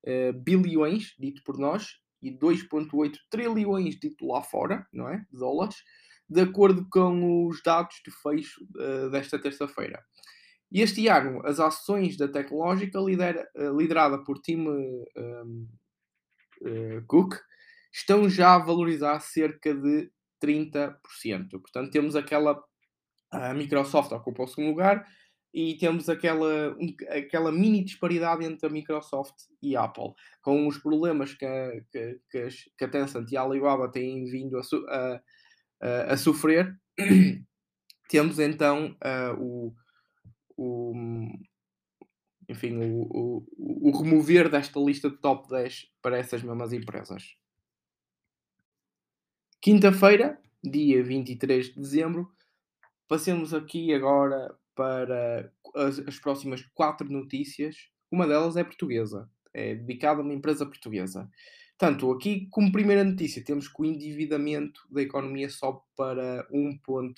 [0.06, 5.18] eh, bilhões, dito por nós, e 2,8 trilhões, dito lá fora, não é?
[5.32, 5.78] De dólares
[6.30, 10.04] de acordo com os dados de fecho uh, desta terça-feira.
[10.72, 15.68] Este ano, as ações da Tecnológica, lidera, uh, liderada por Tim um,
[16.62, 17.36] uh, Cook,
[17.94, 20.12] estão já a valorizar cerca de
[20.44, 20.98] 30%.
[21.52, 22.62] Portanto, temos aquela.
[23.32, 25.06] A Microsoft ocupa o segundo lugar
[25.54, 30.78] e temos aquela, um, aquela mini disparidade entre a Microsoft e a Apple, com os
[30.78, 32.20] problemas que a, que,
[32.78, 35.22] que a Tencent e a Alibaba têm vindo a, a
[35.82, 36.80] uh, a sofrer,
[38.10, 39.76] temos então uh, o,
[40.58, 40.94] o,
[42.48, 47.36] enfim, o, o, o, remover desta lista de top 10 para essas mesmas empresas.
[49.62, 52.32] Quinta-feira, dia 23 de dezembro,
[53.08, 57.90] passemos aqui agora para as, as próximas quatro notícias.
[58.12, 61.30] Uma delas é portuguesa, é dedicada a uma empresa portuguesa.
[61.78, 67.14] Portanto, aqui, como primeira notícia, temos que o endividamento da economia sobe para 1,1.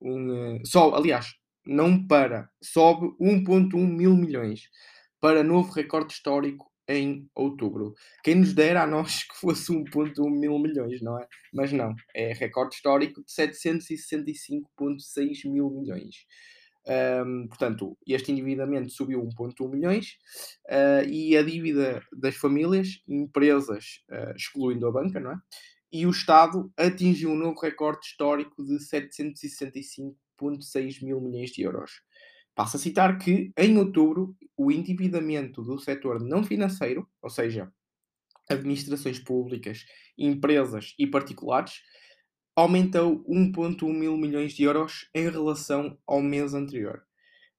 [0.00, 1.34] Uh, eh, sobe, aliás,
[1.66, 4.70] não para, sobe 1,1 mil milhões
[5.20, 7.94] para novo recorde histórico em outubro.
[8.24, 11.26] Quem nos dera a nós que fosse 1,1 mil milhões, não é?
[11.52, 16.24] Mas não, é recorde histórico de 765,6 mil milhões.
[16.86, 20.16] Um, portanto, este endividamento subiu 1,1 milhões
[20.68, 25.38] uh, e a dívida das famílias, empresas, uh, excluindo a banca, não é?
[25.92, 32.00] E o Estado atingiu um novo recorde histórico de 765,6 mil milhões de euros.
[32.54, 37.72] Passo a citar que, em outubro, o endividamento do setor não financeiro, ou seja,
[38.48, 39.84] administrações públicas,
[40.16, 41.82] empresas e particulares,
[42.54, 47.02] aumentou 1,1 mil milhões de euros em relação ao mês anterior.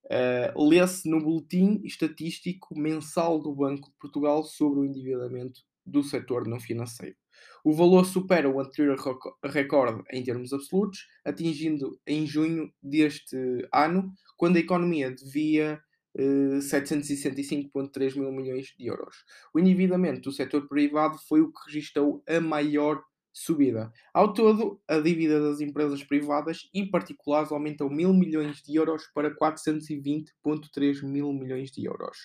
[0.05, 6.47] Uh, Lê-se no boletim estatístico mensal do Banco de Portugal sobre o endividamento do setor
[6.47, 7.15] não financeiro.
[7.63, 8.97] O valor supera o anterior
[9.43, 13.37] recorde em termos absolutos, atingindo em junho deste
[13.73, 15.81] ano, quando a economia devia
[16.17, 19.23] eh, 765,3 mil milhões de euros.
[19.53, 23.01] O endividamento do setor privado foi o que registrou a maior
[23.33, 23.91] subida.
[24.13, 29.35] Ao todo, a dívida das empresas privadas e particulares aumentou mil milhões de euros para
[29.35, 32.17] 420,3 mil milhões de euros.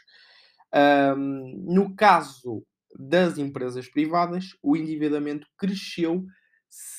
[0.75, 2.65] Um, no caso
[2.99, 6.25] das empresas privadas, o endividamento cresceu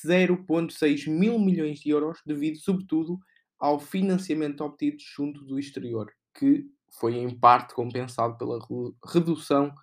[0.05, 3.19] 0,6 mil milhões de euros, devido, sobretudo,
[3.59, 6.65] ao financiamento obtido junto do exterior, que
[6.99, 8.59] foi em parte compensado pela
[9.05, 9.73] redução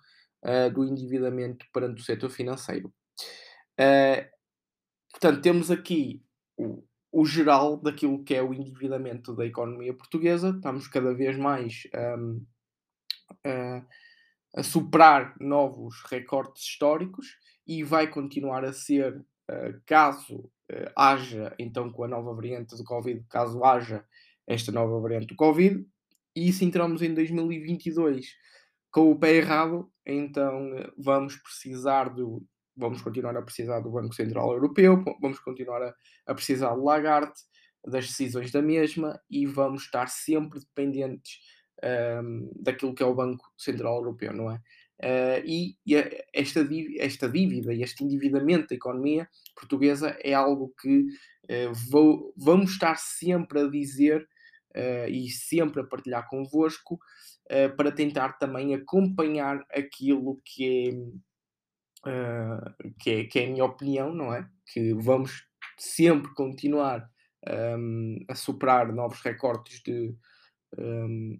[0.43, 2.91] uh, do endividamento perante o setor financeiro.
[3.79, 4.25] Uh,
[5.11, 6.23] portanto, temos aqui
[6.57, 10.49] o, o, geral daquilo que é o endividamento da economia portuguesa.
[10.49, 11.83] Estamos cada vez mais
[12.17, 12.45] um,
[14.55, 21.91] a superar novos recortes históricos e vai continuar a ser, uh, caso uh, haja, então,
[21.91, 24.05] com a nova variante do Covid, caso haja
[24.47, 25.85] esta nova variante do Covid,
[26.35, 28.27] e se entramos em 2022
[28.91, 32.41] com o pé errado, então vamos precisar do.
[32.75, 37.33] Vamos continuar a precisar do Banco Central Europeu, vamos continuar a, a precisar do Lagarde,
[37.85, 41.39] das decisões da mesma e vamos estar sempre dependentes
[42.21, 44.61] um, daquilo que é o Banco Central Europeu, não é?
[44.97, 45.95] Uh, e, e
[46.33, 46.65] esta,
[46.99, 52.95] esta dívida e este endividamento da economia portuguesa é algo que uh, vou, vamos estar
[52.97, 54.25] sempre a dizer
[54.73, 56.99] uh, e sempre a partilhar convosco
[57.77, 60.91] para tentar também acompanhar aquilo que é,
[62.99, 64.47] que é, que é a minha opinião, não é?
[64.71, 65.45] Que vamos
[65.77, 67.09] sempre continuar
[67.77, 70.15] um, a superar novos recortes de,
[70.77, 71.37] um,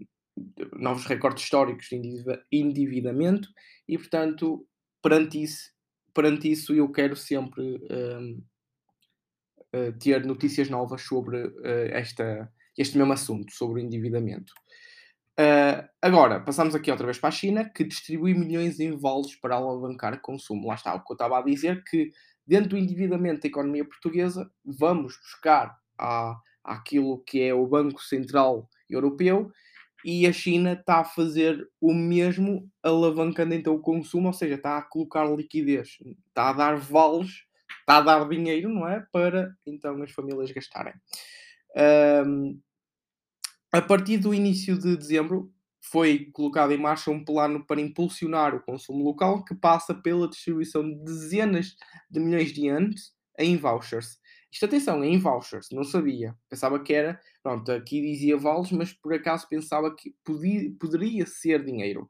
[0.73, 1.97] novos recortes históricos de
[2.51, 3.49] endividamento
[3.88, 4.67] e, portanto,
[5.01, 5.71] perante isso,
[6.13, 8.43] perante isso eu quero sempre um,
[9.73, 14.54] uh, ter notícias novas sobre uh, esta, este mesmo assunto, sobre o endividamento.
[15.38, 19.56] Uh, agora, passamos aqui outra vez para a China, que distribui milhões em vales para
[19.56, 20.67] alavancar consumo.
[20.67, 22.12] Lá está o que eu estava a dizer, que
[22.48, 28.69] dentro do endividamento da economia portuguesa, vamos buscar à, àquilo que é o Banco Central
[28.89, 29.52] Europeu
[30.06, 34.78] e a China está a fazer o mesmo, alavancando então o consumo, ou seja, está
[34.78, 37.43] a colocar liquidez, está a dar vales,
[37.80, 39.04] está a dar dinheiro, não é?
[39.12, 40.93] Para então as famílias gastarem.
[42.24, 42.62] Um,
[43.76, 48.62] a partir do início de dezembro, foi colocado em marcha um plano para impulsionar o
[48.62, 51.76] consumo local que passa pela distribuição de dezenas
[52.10, 54.18] de milhões de anos em vouchers.
[54.50, 56.34] Isto, atenção, é em vouchers, não sabia.
[56.50, 61.64] Pensava que era, pronto, aqui dizia vales, mas por acaso pensava que podia, poderia ser
[61.66, 62.10] dinheiro.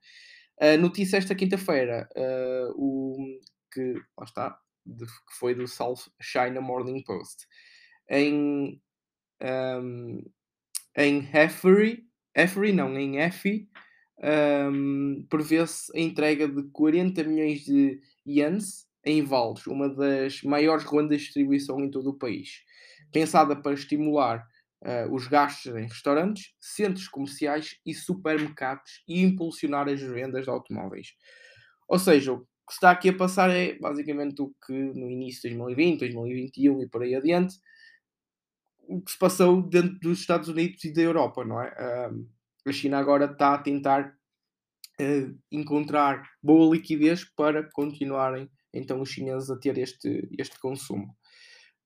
[0.62, 3.40] A notícia esta quinta-feira, uh, o
[3.74, 7.48] que, lá está, de, que foi do South China Morning Post.
[8.08, 8.80] Em,
[9.42, 10.22] um,
[10.96, 12.06] em Effery,
[12.36, 13.68] Effery não, em Effie,
[14.72, 21.20] um, prevê-se a entrega de 40 milhões de ienes em Vales, uma das maiores rondas
[21.20, 22.64] de distribuição em todo o país,
[23.12, 24.46] pensada para estimular
[24.84, 31.10] uh, os gastos em restaurantes, centros comerciais e supermercados e impulsionar as vendas de automóveis.
[31.88, 35.56] Ou seja, o que está aqui a passar é basicamente o que no início de
[35.56, 37.56] 2020, 2021 e por aí adiante,
[38.88, 42.10] o que se passou dentro dos Estados Unidos e da Europa, não é?
[42.68, 44.16] A China agora está a tentar
[45.00, 51.16] uh, encontrar boa liquidez para continuarem então os chineses a ter este, este consumo.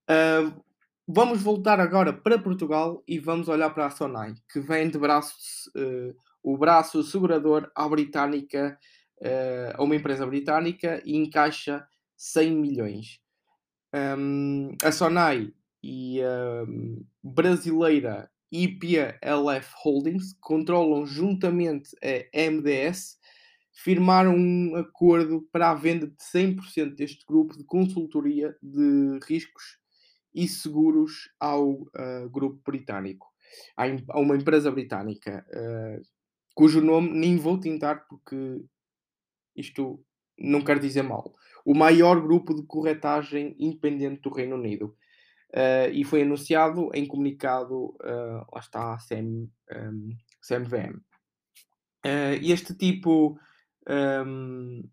[0.09, 0.63] Uh,
[1.07, 5.67] vamos voltar agora para Portugal e vamos olhar para a Sonai, que vem de braços,
[5.75, 8.77] uh, o braço segurador à britânica,
[9.21, 13.19] uh, a uma empresa britânica e encaixa 100 milhões.
[13.93, 23.19] Um, a Sonai e a um, brasileira IPLF Holdings controlam juntamente a MDS
[23.71, 29.79] firmaram um acordo para a venda de 100% deste grupo de consultoria de riscos
[30.33, 33.27] e seguros ao uh, grupo britânico,
[33.77, 36.01] a uma empresa britânica, uh,
[36.53, 38.61] cujo nome nem vou tentar porque
[39.55, 40.03] isto
[40.37, 41.33] não quer dizer mal.
[41.65, 44.95] O maior grupo de corretagem independente do Reino Unido.
[45.51, 47.95] Uh, e foi anunciado em comunicado,
[48.53, 50.09] lá está, a CM, um,
[50.41, 51.01] CMVM.
[52.41, 53.39] este tipo
[53.89, 54.83] um,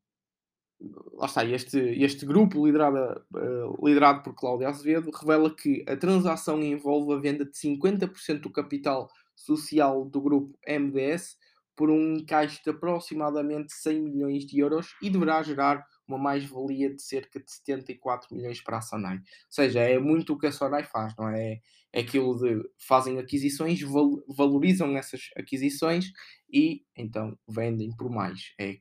[1.15, 6.63] lá está, este, este grupo liderado, uh, liderado por Cláudio Azevedo revela que a transação
[6.63, 11.37] envolve a venda de 50% do capital social do grupo MDS
[11.75, 17.03] por um encaixe de aproximadamente 100 milhões de euros e deverá gerar uma mais-valia de
[17.03, 19.17] cerca de 74 milhões para a Sonai.
[19.17, 21.61] Ou seja, é muito o que a Sonai faz, não é?
[21.93, 26.13] É aquilo de fazem aquisições, val valorizam essas aquisições
[26.53, 28.53] e então vendem por mais.
[28.61, 28.79] É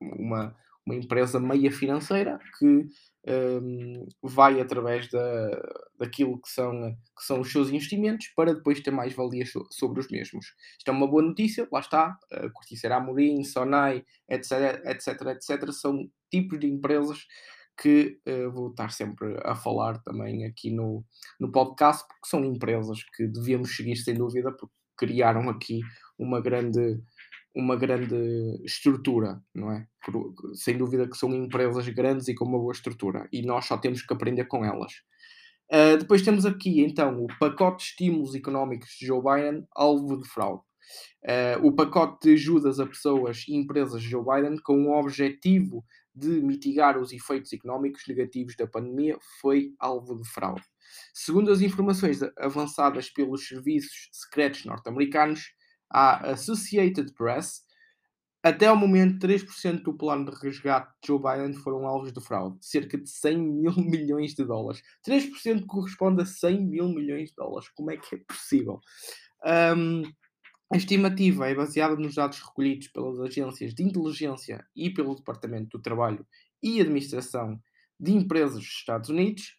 [0.00, 2.86] uma, uma empresa meia financeira que
[3.26, 5.50] um, vai através da,
[5.98, 10.08] daquilo que são, que são os seus investimentos para depois ter mais valias sobre os
[10.08, 10.54] mesmos.
[10.78, 16.08] Isto é uma boa notícia, lá está, uh, Corticeira Amorim, Sonai, etc, etc, etc, são
[16.30, 17.26] tipos de empresas
[17.78, 21.04] que uh, vou estar sempre a falar também aqui no,
[21.38, 25.80] no podcast, porque são empresas que devíamos seguir sem dúvida, porque criaram aqui
[26.18, 27.00] uma grande
[27.54, 28.14] uma grande
[28.66, 29.86] estrutura, não é?
[30.52, 34.02] Sem dúvida que são empresas grandes e com uma boa estrutura e nós só temos
[34.02, 34.92] que aprender com elas.
[35.72, 40.28] Uh, depois temos aqui então o pacote de estímulos económicos de Joe Biden, alvo de
[40.28, 40.62] fraude.
[41.24, 45.82] Uh, o pacote de ajudas a pessoas e empresas de Joe Biden, com o objetivo
[46.16, 50.64] de mitigar os efeitos económicos negativos da pandemia, foi alvo de fraude.
[51.12, 55.52] Segundo as informações avançadas pelos serviços secretos norte-americanos,
[55.90, 57.66] a Associated Press,
[58.42, 62.56] até ao momento, 3% do plano de resgate de Joe Biden foram alvos de fraude,
[62.60, 64.80] cerca de 100 mil milhões de dólares.
[65.06, 67.68] 3% corresponde a 100 mil milhões de dólares.
[67.74, 68.80] Como é que é possível?
[69.76, 70.02] Um,
[70.68, 75.82] a estimativa é baseada nos dados recolhidos pelas agências de inteligência e pelo Departamento do
[75.82, 76.26] Trabalho
[76.60, 77.60] e Administração
[78.00, 79.56] de Empresas dos Estados Unidos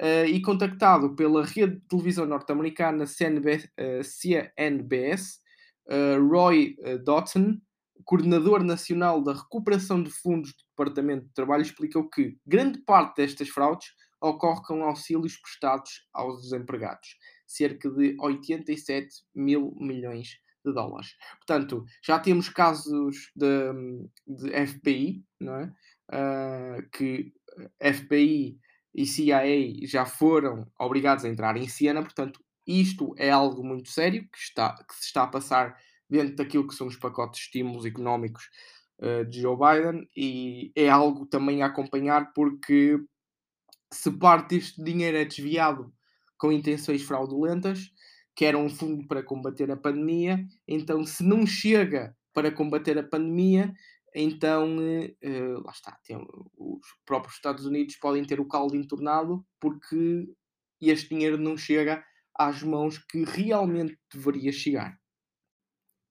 [0.00, 5.40] uh, e contactado pela rede de televisão norte-americana CNBS, uh, CNBS
[5.86, 7.60] uh, Roy Dotson,
[8.04, 13.48] coordenador nacional da recuperação de fundos do Departamento de Trabalho, explicou que grande parte destas
[13.48, 13.86] fraudes
[14.20, 21.16] ocorre com auxílios prestados aos desempregados, cerca de 87 mil milhões de dólares.
[21.38, 23.72] Portanto, já temos casos de,
[24.26, 25.72] de FBI, não é?
[26.10, 27.32] Uh, que
[27.80, 28.58] FBI
[28.94, 34.28] e CIA já foram obrigados a entrar em cena, portanto, isto é algo muito sério
[34.30, 35.76] que, está, que se está a passar
[36.08, 38.44] dentro daquilo que são os pacotes de estímulos económicos
[39.00, 42.98] uh, de Joe Biden e é algo também a acompanhar porque
[43.92, 45.92] se parte deste dinheiro é desviado
[46.36, 47.90] com intenções fraudulentas,
[48.38, 53.02] que era um fundo para combater a pandemia, então se não chega para combater a
[53.02, 53.74] pandemia,
[54.14, 56.24] então uh, lá está, tem,
[56.56, 60.32] os próprios Estados Unidos podem ter o caldo entornado porque
[60.80, 64.96] este dinheiro não chega às mãos que realmente deveria chegar.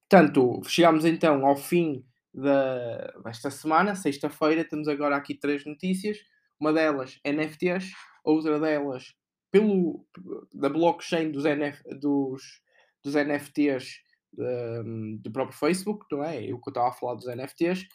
[0.10, 6.18] Portanto, chegamos então ao fim da, desta semana, sexta-feira, temos agora aqui três notícias.
[6.60, 7.90] Uma delas, NFTs,
[8.22, 9.16] outra delas,
[9.52, 10.06] pelo,
[10.54, 12.62] da blockchain dos, NF, dos,
[13.04, 14.02] dos NFTs
[14.38, 16.44] um, do próprio Facebook, não é?
[16.44, 17.88] Eu que estava a falar dos NFTs.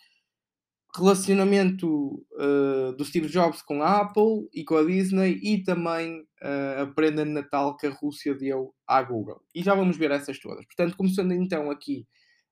[0.95, 6.83] Relacionamento uh, do Steve Jobs com a Apple e com a Disney e também uh,
[6.83, 9.43] a prenda de Natal que a Rússia deu à Google.
[9.55, 10.67] E já vamos ver essas todas.
[10.67, 12.07] Portanto, começando então aqui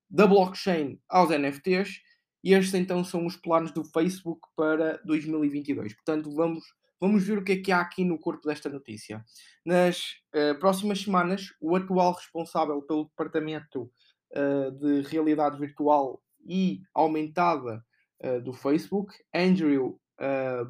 [0.09, 2.01] da blockchain aos NFTs,
[2.43, 5.95] estes então são os planos do Facebook para 2022.
[5.95, 6.65] Portanto, vamos,
[7.01, 9.25] vamos ver o que é que há aqui no corpo desta notícia.
[9.65, 13.91] Nas uh, próximas semanas, o atual responsável pelo departamento
[14.33, 17.83] uh, de realidade virtual e aumentada
[18.23, 19.99] uh, do Facebook, Andrew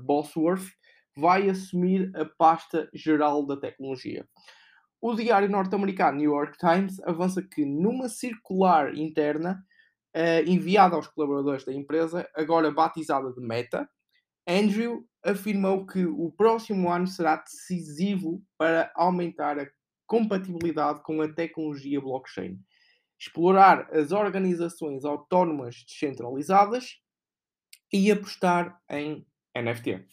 [0.05, 0.68] Bosworth,
[1.16, 4.24] vai assumir a pasta geral da tecnologia.
[5.01, 9.61] O diário norte-americano New York Times avança que numa circular interna
[10.47, 13.91] enviada aos colaboradores da empresa, agora batizada de Meta,
[14.47, 19.68] Andrew afirmou que o próximo ano será decisivo para aumentar a
[20.07, 22.59] compatibilidade com a tecnologia blockchain,
[23.18, 26.97] explorar as organizações autónomas descentralizadas
[27.93, 29.95] e apostar em NFT.
[29.95, 30.05] Uh,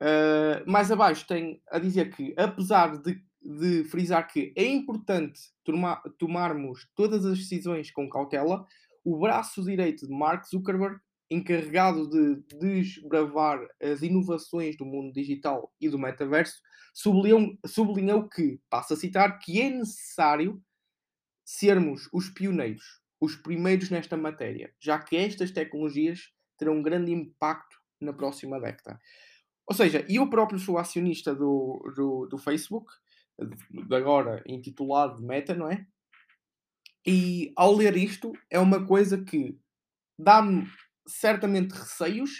[0.00, 6.02] eh, mais abaixo tem a dizer que, apesar de, de frisar que é importante tomar,
[6.18, 8.66] tomarmos todas as decisões com cautela,
[9.04, 11.00] o braço direito de Mark Zuckerberg,
[11.30, 16.60] encarregado de desbravar as inovações do mundo digital e do metaverso,
[16.94, 20.62] sublinhou, sublinhou que, passo a citar, que é necessário
[21.44, 27.76] sermos os pioneiros, os primeiros nesta matéria, já que estas tecnologias terão um grande impacto
[28.00, 29.00] na próxima década.
[29.68, 32.92] Ou seja, eu próprio sou acionista do, do, do Facebook,
[33.92, 35.86] agora intitulado Meta, não é?
[37.06, 39.58] E ao ler isto, é uma coisa que
[40.18, 40.66] dá-me
[41.06, 42.30] certamente receios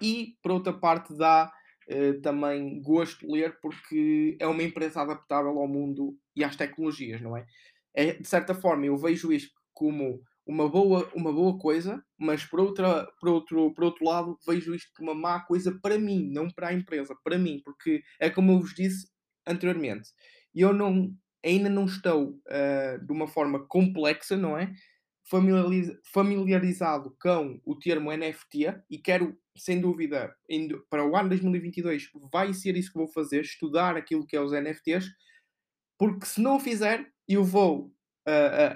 [0.00, 1.52] e, por outra parte, dá
[1.90, 7.20] uh, também gosto de ler porque é uma empresa adaptável ao mundo e às tecnologias,
[7.20, 7.46] não é?
[7.94, 12.60] é de certa forma, eu vejo isto como uma boa, uma boa coisa, mas por,
[12.60, 16.50] outra, por, outro, por outro lado, vejo isto como uma má coisa para mim, não
[16.50, 19.08] para a empresa, para mim, porque é como eu vos disse
[19.46, 20.10] anteriormente,
[20.54, 24.72] eu não ainda não estou uh, de uma forma complexa, não é?
[25.24, 30.34] Familiarizado com o termo NFT e quero, sem dúvida,
[30.90, 34.52] para o ano 2022, vai ser isso que vou fazer, estudar aquilo que é os
[34.52, 35.08] NFTs,
[35.98, 37.94] porque se não fizer, eu vou,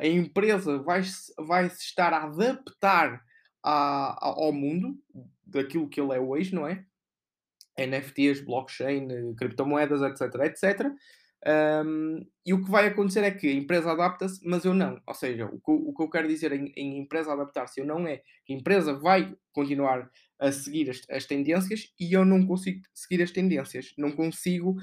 [0.00, 1.02] a empresa vai,
[1.38, 3.22] vai se estar a adaptar
[3.62, 4.96] a, a, ao mundo
[5.44, 6.84] daquilo que ele é hoje, não é?
[7.78, 10.90] NFTs, blockchain, criptomoedas, etc, etc.
[11.46, 15.00] Um, e o que vai acontecer é que a empresa adapta-se, mas eu não.
[15.06, 18.06] Ou seja, o que, o que eu quero dizer em, em empresa adaptar-se, eu não
[18.06, 22.80] é que a empresa vai continuar a seguir as, as, tendências e eu não consigo
[22.92, 23.92] seguir as tendências.
[23.96, 24.74] Não consigo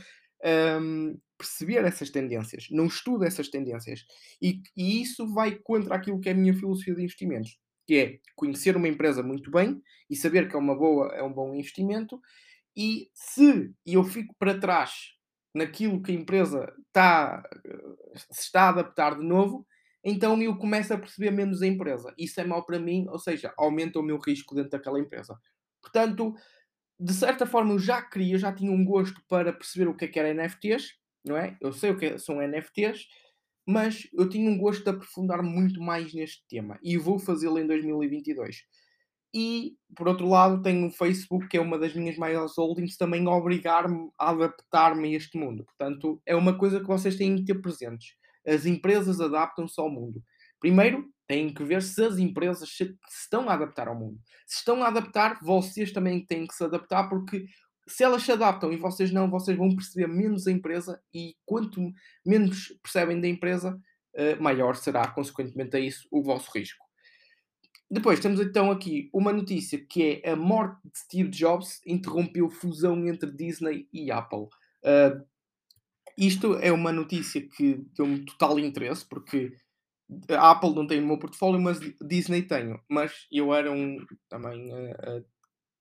[0.81, 4.05] um, perceber essas tendências, não estudo essas tendências.
[4.41, 8.19] E, e, isso vai contra aquilo que é a minha filosofia de investimentos, que é
[8.37, 12.21] conhecer uma empresa muito bem e saber que é uma boa, é um bom investimento.
[12.75, 15.13] E se eu fico para trás
[15.53, 17.43] naquilo que a empresa está,
[18.31, 19.65] se está a adaptar de novo,
[20.03, 22.13] então eu começo a perceber menos a empresa.
[22.17, 25.39] Isso é mau para mim, ou seja, aumenta o meu risco dentro daquela empresa.
[25.81, 26.33] Portanto,
[26.99, 30.07] de certa forma eu já queria, já tinha um gosto para perceber o que é
[30.07, 31.57] que era NFTs, não é?
[31.61, 33.07] Eu sei o que são NFTs,
[33.65, 37.67] mas eu tinha um gosto de aprofundar muito mais neste tema e vou fazê-lo em
[37.67, 38.63] 2022.
[39.33, 43.25] E, por outro lado, tenho o Facebook, que é uma das minhas maiores holdings, também
[43.25, 45.65] a obrigar-me a adaptar-me a este mundo.
[45.65, 48.15] Portanto, é uma coisa que vocês têm que ter presentes.
[48.45, 50.21] As empresas adaptam-se ao mundo.
[50.59, 54.19] Primeiro, têm que ver se as empresas se estão a adaptar ao mundo.
[54.45, 57.45] Se estão a adaptar, vocês também têm que se adaptar, porque
[57.87, 61.91] se elas se adaptam e vocês não, vocês vão perceber menos a empresa e quanto
[62.25, 63.79] menos percebem da empresa,
[64.13, 66.82] eh, maior será, consequentemente a isso, o vosso risco.
[67.93, 73.05] Depois temos então aqui uma notícia que é a morte de Steve Jobs interrompeu fusão
[73.05, 74.47] entre Disney e Apple.
[74.83, 75.23] Uh,
[76.17, 79.55] isto é uma notícia que deu-me total interesse, porque
[80.27, 82.81] a Apple não tem no meu portfólio, mas Disney tenho.
[82.89, 84.73] Mas eu era um também.
[84.73, 85.25] Uh, uh,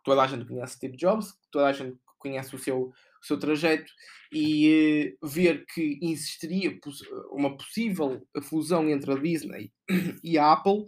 [0.04, 2.88] toda a gente conhece Steve Jobs, toda a gente conhece o seu,
[3.22, 3.90] o seu trajeto
[4.30, 6.78] e ver que existiria
[7.30, 9.72] uma possível fusão entre a Disney
[10.22, 10.84] e a Apple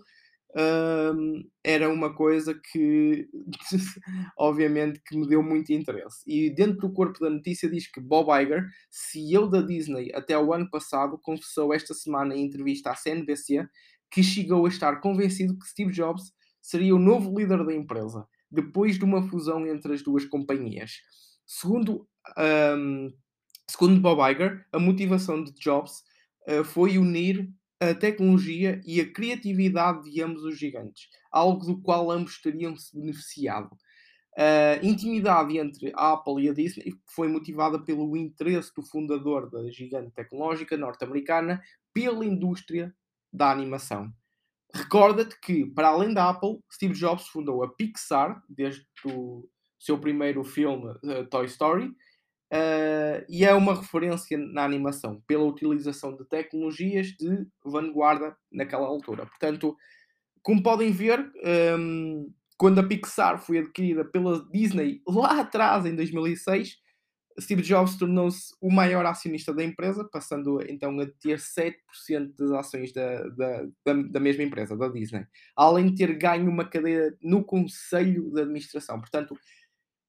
[1.65, 3.29] era uma coisa que,
[4.39, 6.23] obviamente, que me deu muito interesse.
[6.27, 10.53] E dentro do corpo da notícia diz que Bob Iger, CEO da Disney até o
[10.53, 13.67] ano passado, confessou esta semana em entrevista à CNBC
[14.11, 16.33] que chegou a estar convencido que Steve Jobs
[16.63, 20.93] seria o novo líder da empresa, depois de uma fusão entre as duas companhias.
[21.45, 22.07] Segundo,
[22.79, 23.13] um,
[23.69, 26.03] segundo Bob Iger, a motivação de Jobs
[26.49, 27.51] uh, foi unir
[27.91, 32.97] a tecnologia e a criatividade de ambos os gigantes, algo do qual ambos teriam se
[32.99, 33.71] beneficiado.
[34.37, 39.71] A intimidade entre a Apple e a Disney foi motivada pelo interesse do fundador da
[39.71, 41.63] gigante tecnológica norte-americana
[41.93, 42.93] pela indústria
[43.33, 44.13] da animação.
[44.75, 50.43] Recorda-te que, para além da Apple, Steve Jobs fundou a Pixar, desde o seu primeiro
[50.43, 51.95] filme, uh, Toy Story,
[52.55, 59.27] Uh, e é uma referência na animação pela utilização de tecnologias de vanguarda naquela altura.
[59.27, 59.77] Portanto,
[60.41, 61.33] como podem ver,
[61.77, 66.77] um, quando a Pixar foi adquirida pela Disney lá atrás, em 2006,
[67.41, 71.75] Steve Jobs tornou-se o maior acionista da empresa, passando então a ter 7%
[72.39, 75.27] das ações da, da, da, da, mesma empresa, da Disney,
[75.57, 79.01] além de ter ganho uma cadeira no conselho de administração.
[79.01, 79.37] Portanto,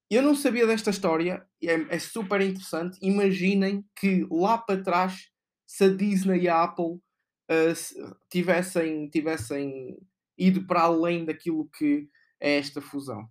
[0.09, 2.97] eu não sabia desta história, é, é super interessante.
[3.01, 5.29] Imaginem que lá para trás,
[5.65, 9.97] se a Disney e a Apple uh, tivessem, tivessem
[10.37, 12.07] ido para além daquilo que
[12.39, 13.27] é esta fusão.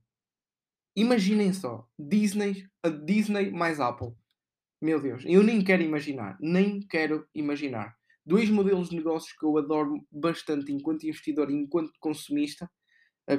[0.97, 4.13] Imaginem só, Disney, a Disney mais Apple.
[4.81, 7.97] Meu Deus, eu nem quero imaginar, nem quero imaginar.
[8.27, 12.71] Dois modelos de negócios que eu adoro bastante enquanto investidor e enquanto consumista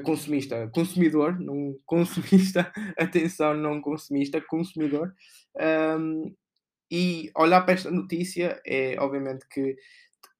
[0.03, 5.13] consumista, consumidor, não consumista, atenção, não consumista, consumidor.
[5.99, 6.33] Um,
[6.91, 9.75] e olhar para esta notícia é obviamente que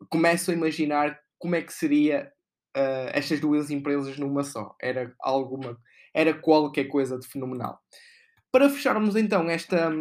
[0.10, 2.32] começo a imaginar como é que seria
[2.76, 4.76] uh, estas duas empresas numa só.
[4.82, 5.78] Era alguma,
[6.14, 7.80] era qualquer coisa de fenomenal.
[8.52, 9.92] Para fecharmos então esta,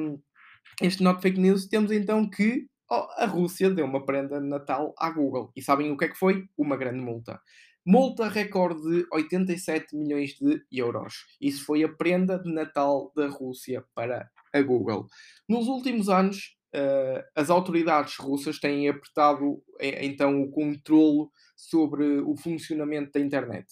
[0.81, 4.95] este Not Fake News, temos então que oh, a Rússia deu uma prenda de Natal
[4.99, 5.51] à Google.
[5.57, 6.47] E sabem o que é que foi?
[6.57, 7.41] Uma grande multa.
[7.87, 11.27] Multa recorde de 87 milhões de euros.
[11.39, 15.07] Isso foi a prenda de Natal da Rússia para a Google.
[15.47, 22.35] Nos últimos anos, uh, as autoridades russas têm apertado eh, então o controle sobre o
[22.37, 23.67] funcionamento da internet,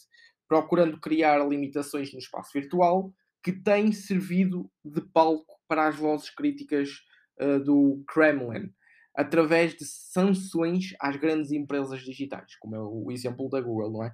[0.46, 3.10] procurando criar limitações no espaço virtual
[3.42, 6.90] que tem servido de palco para as vozes críticas
[7.40, 8.70] uh, do Kremlin
[9.14, 14.12] através de sanções às grandes empresas digitais, como é o exemplo da Google, não é?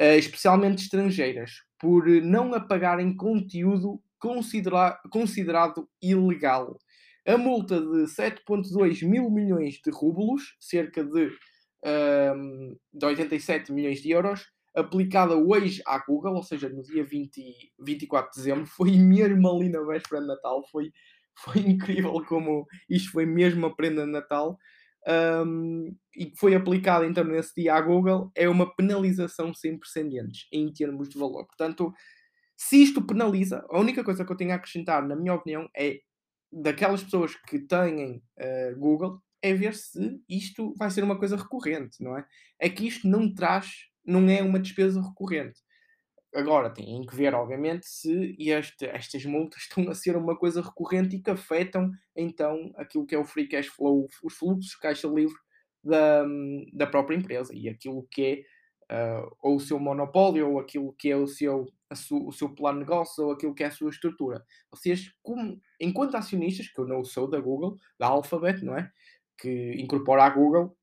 [0.00, 6.78] Uh, especialmente estrangeiras, por não apagarem conteúdo considera considerado ilegal.
[7.26, 14.10] A multa de 7,2 mil milhões de rublos, cerca de, uh, de 87 milhões de
[14.10, 19.48] euros, aplicada hoje à Google, ou seja, no dia 20, 24 de dezembro, foi mesmo
[19.48, 20.90] ali na véspera de Natal, foi
[21.38, 24.58] foi incrível como isto foi mesmo a prenda de Natal
[25.06, 30.46] um, e que foi aplicada então nesse dia à Google, é uma penalização sem precedentes
[30.52, 31.46] em termos de valor.
[31.46, 31.92] Portanto,
[32.56, 35.98] se isto penaliza, a única coisa que eu tenho a acrescentar, na minha opinião, é
[36.50, 42.02] daquelas pessoas que têm uh, Google é ver se isto vai ser uma coisa recorrente,
[42.02, 42.24] não é?
[42.58, 43.70] É que isto não traz,
[44.06, 45.60] não é uma despesa recorrente.
[46.34, 51.16] Agora, têm que ver, obviamente, se este, estas multas estão a ser uma coisa recorrente
[51.16, 55.06] e que afetam, então, aquilo que é o free cash flow, os fluxos de caixa
[55.06, 55.36] livre
[55.82, 56.24] da,
[56.72, 58.46] da própria empresa e aquilo que
[58.90, 62.52] é uh, ou o seu monopólio ou aquilo que é o seu, su, o seu
[62.52, 64.44] plano de negócio ou aquilo que é a sua estrutura.
[64.70, 68.90] Vocês, como, enquanto acionistas, que eu não sou da Google, da Alphabet, não é?
[69.38, 70.76] Que incorpora a Google,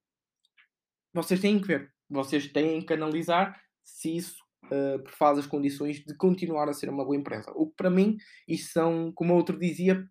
[1.14, 6.16] vocês têm que ver, vocês têm que analisar se isso uh, faz as condições de
[6.16, 7.52] continuar a ser uma boa empresa.
[7.56, 10.08] O que para mim, isso são, como outro dizia,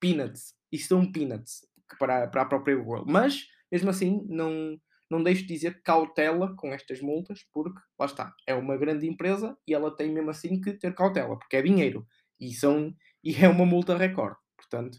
[0.00, 0.54] peanuts.
[0.70, 1.66] Isso são peanuts
[1.98, 3.04] para, para a própria Google.
[3.06, 4.78] Mas, mesmo assim, não,
[5.10, 9.56] não deixo de dizer cautela com estas multas, porque, lá está, é uma grande empresa
[9.66, 12.06] e ela tem mesmo assim que ter cautela, porque é dinheiro.
[12.40, 14.36] E, são, e é uma multa recorde.
[14.56, 14.98] Portanto,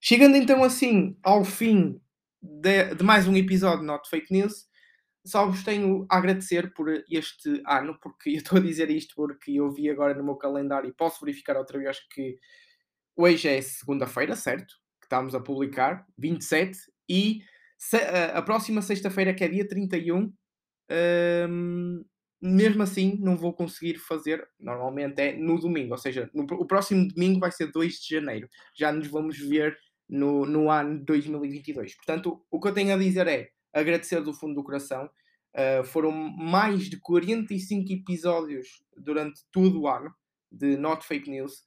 [0.00, 2.00] chegando então assim ao fim
[2.40, 4.66] de, de mais um episódio de Not Fake News,
[5.26, 9.52] só vos tenho a agradecer por este ano, porque eu estou a dizer isto porque
[9.52, 12.38] eu vi agora no meu calendário e posso verificar outra vez que
[13.16, 14.74] hoje é segunda-feira, certo?
[15.00, 17.42] Que estamos a publicar, 27, e
[18.34, 20.32] a, próxima sexta-feira, que é dia 31,
[21.48, 22.04] hum,
[22.40, 27.08] mesmo assim não vou conseguir fazer, normalmente é no domingo, ou seja, no, o próximo
[27.08, 29.76] domingo vai ser 2 de janeiro, já nos vamos ver
[30.08, 31.96] no, no ano 2022.
[31.96, 33.50] Portanto, o que eu tenho a dizer é
[33.80, 35.08] agradecer do fundo do coração.
[35.54, 40.12] Uh, foram mais de 45 episódios durante todo o ano
[40.50, 41.62] de Not Fake News.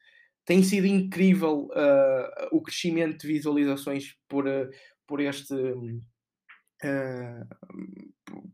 [0.45, 4.45] Tem sido incrível uh, o crescimento de visualizações por,
[5.07, 5.53] por este.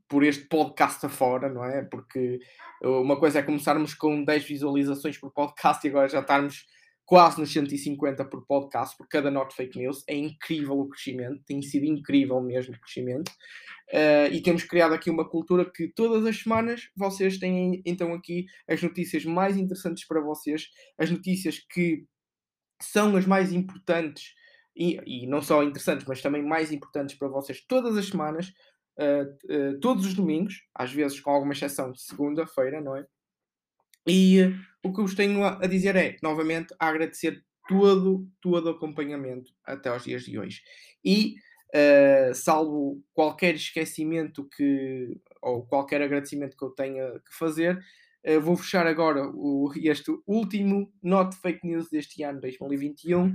[0.07, 1.83] por este podcast afora, não é?
[1.83, 2.39] Porque
[2.81, 6.65] uma coisa é começarmos com 10 visualizações por podcast e agora já estarmos
[7.05, 10.03] quase nos 150 por podcast, por cada Not Fake News.
[10.07, 13.31] É incrível o crescimento, tem sido incrível mesmo o crescimento.
[13.89, 18.47] Uh, e temos criado aqui uma cultura que todas as semanas vocês têm então aqui
[18.67, 22.03] as notícias mais interessantes para vocês, as notícias que
[22.81, 24.33] são as mais importantes
[24.75, 28.51] e, e não só interessantes, mas também mais importantes para vocês todas as semanas,
[28.99, 33.05] uh, uh, todos os domingos, às vezes com alguma exceção de segunda-feira, não é?
[34.07, 34.53] E
[34.85, 39.89] o que vos tenho a, dizer é, novamente, a agradecer todo, todo o acompanhamento até
[39.89, 40.61] aos dias de hoje.
[41.03, 41.33] E,
[41.73, 47.83] uh, salvo qualquer esquecimento que, ou qualquer agradecimento que eu tenha que fazer,
[48.27, 53.33] uh, vou fechar agora o, este último Not Fake News deste ano 2021, uh,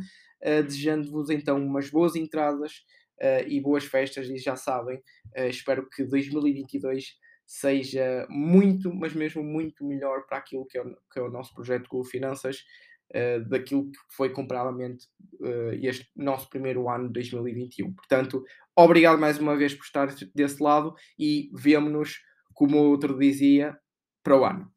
[0.63, 2.85] desejando-vos então umas boas entradas
[3.47, 4.99] e boas festas, e já sabem,
[5.51, 7.19] espero que 2022
[7.51, 11.53] seja muito, mas mesmo muito melhor para aquilo que é o, que é o nosso
[11.53, 12.65] projeto com Finanças,
[13.13, 15.09] uh, daquilo que foi comparadamente
[15.41, 17.93] uh, este nosso primeiro ano de 2021.
[17.93, 18.45] Portanto,
[18.77, 22.21] obrigado mais uma vez por estar desse lado e vemo-nos,
[22.55, 23.77] como o outro dizia,
[24.23, 24.71] para o ano.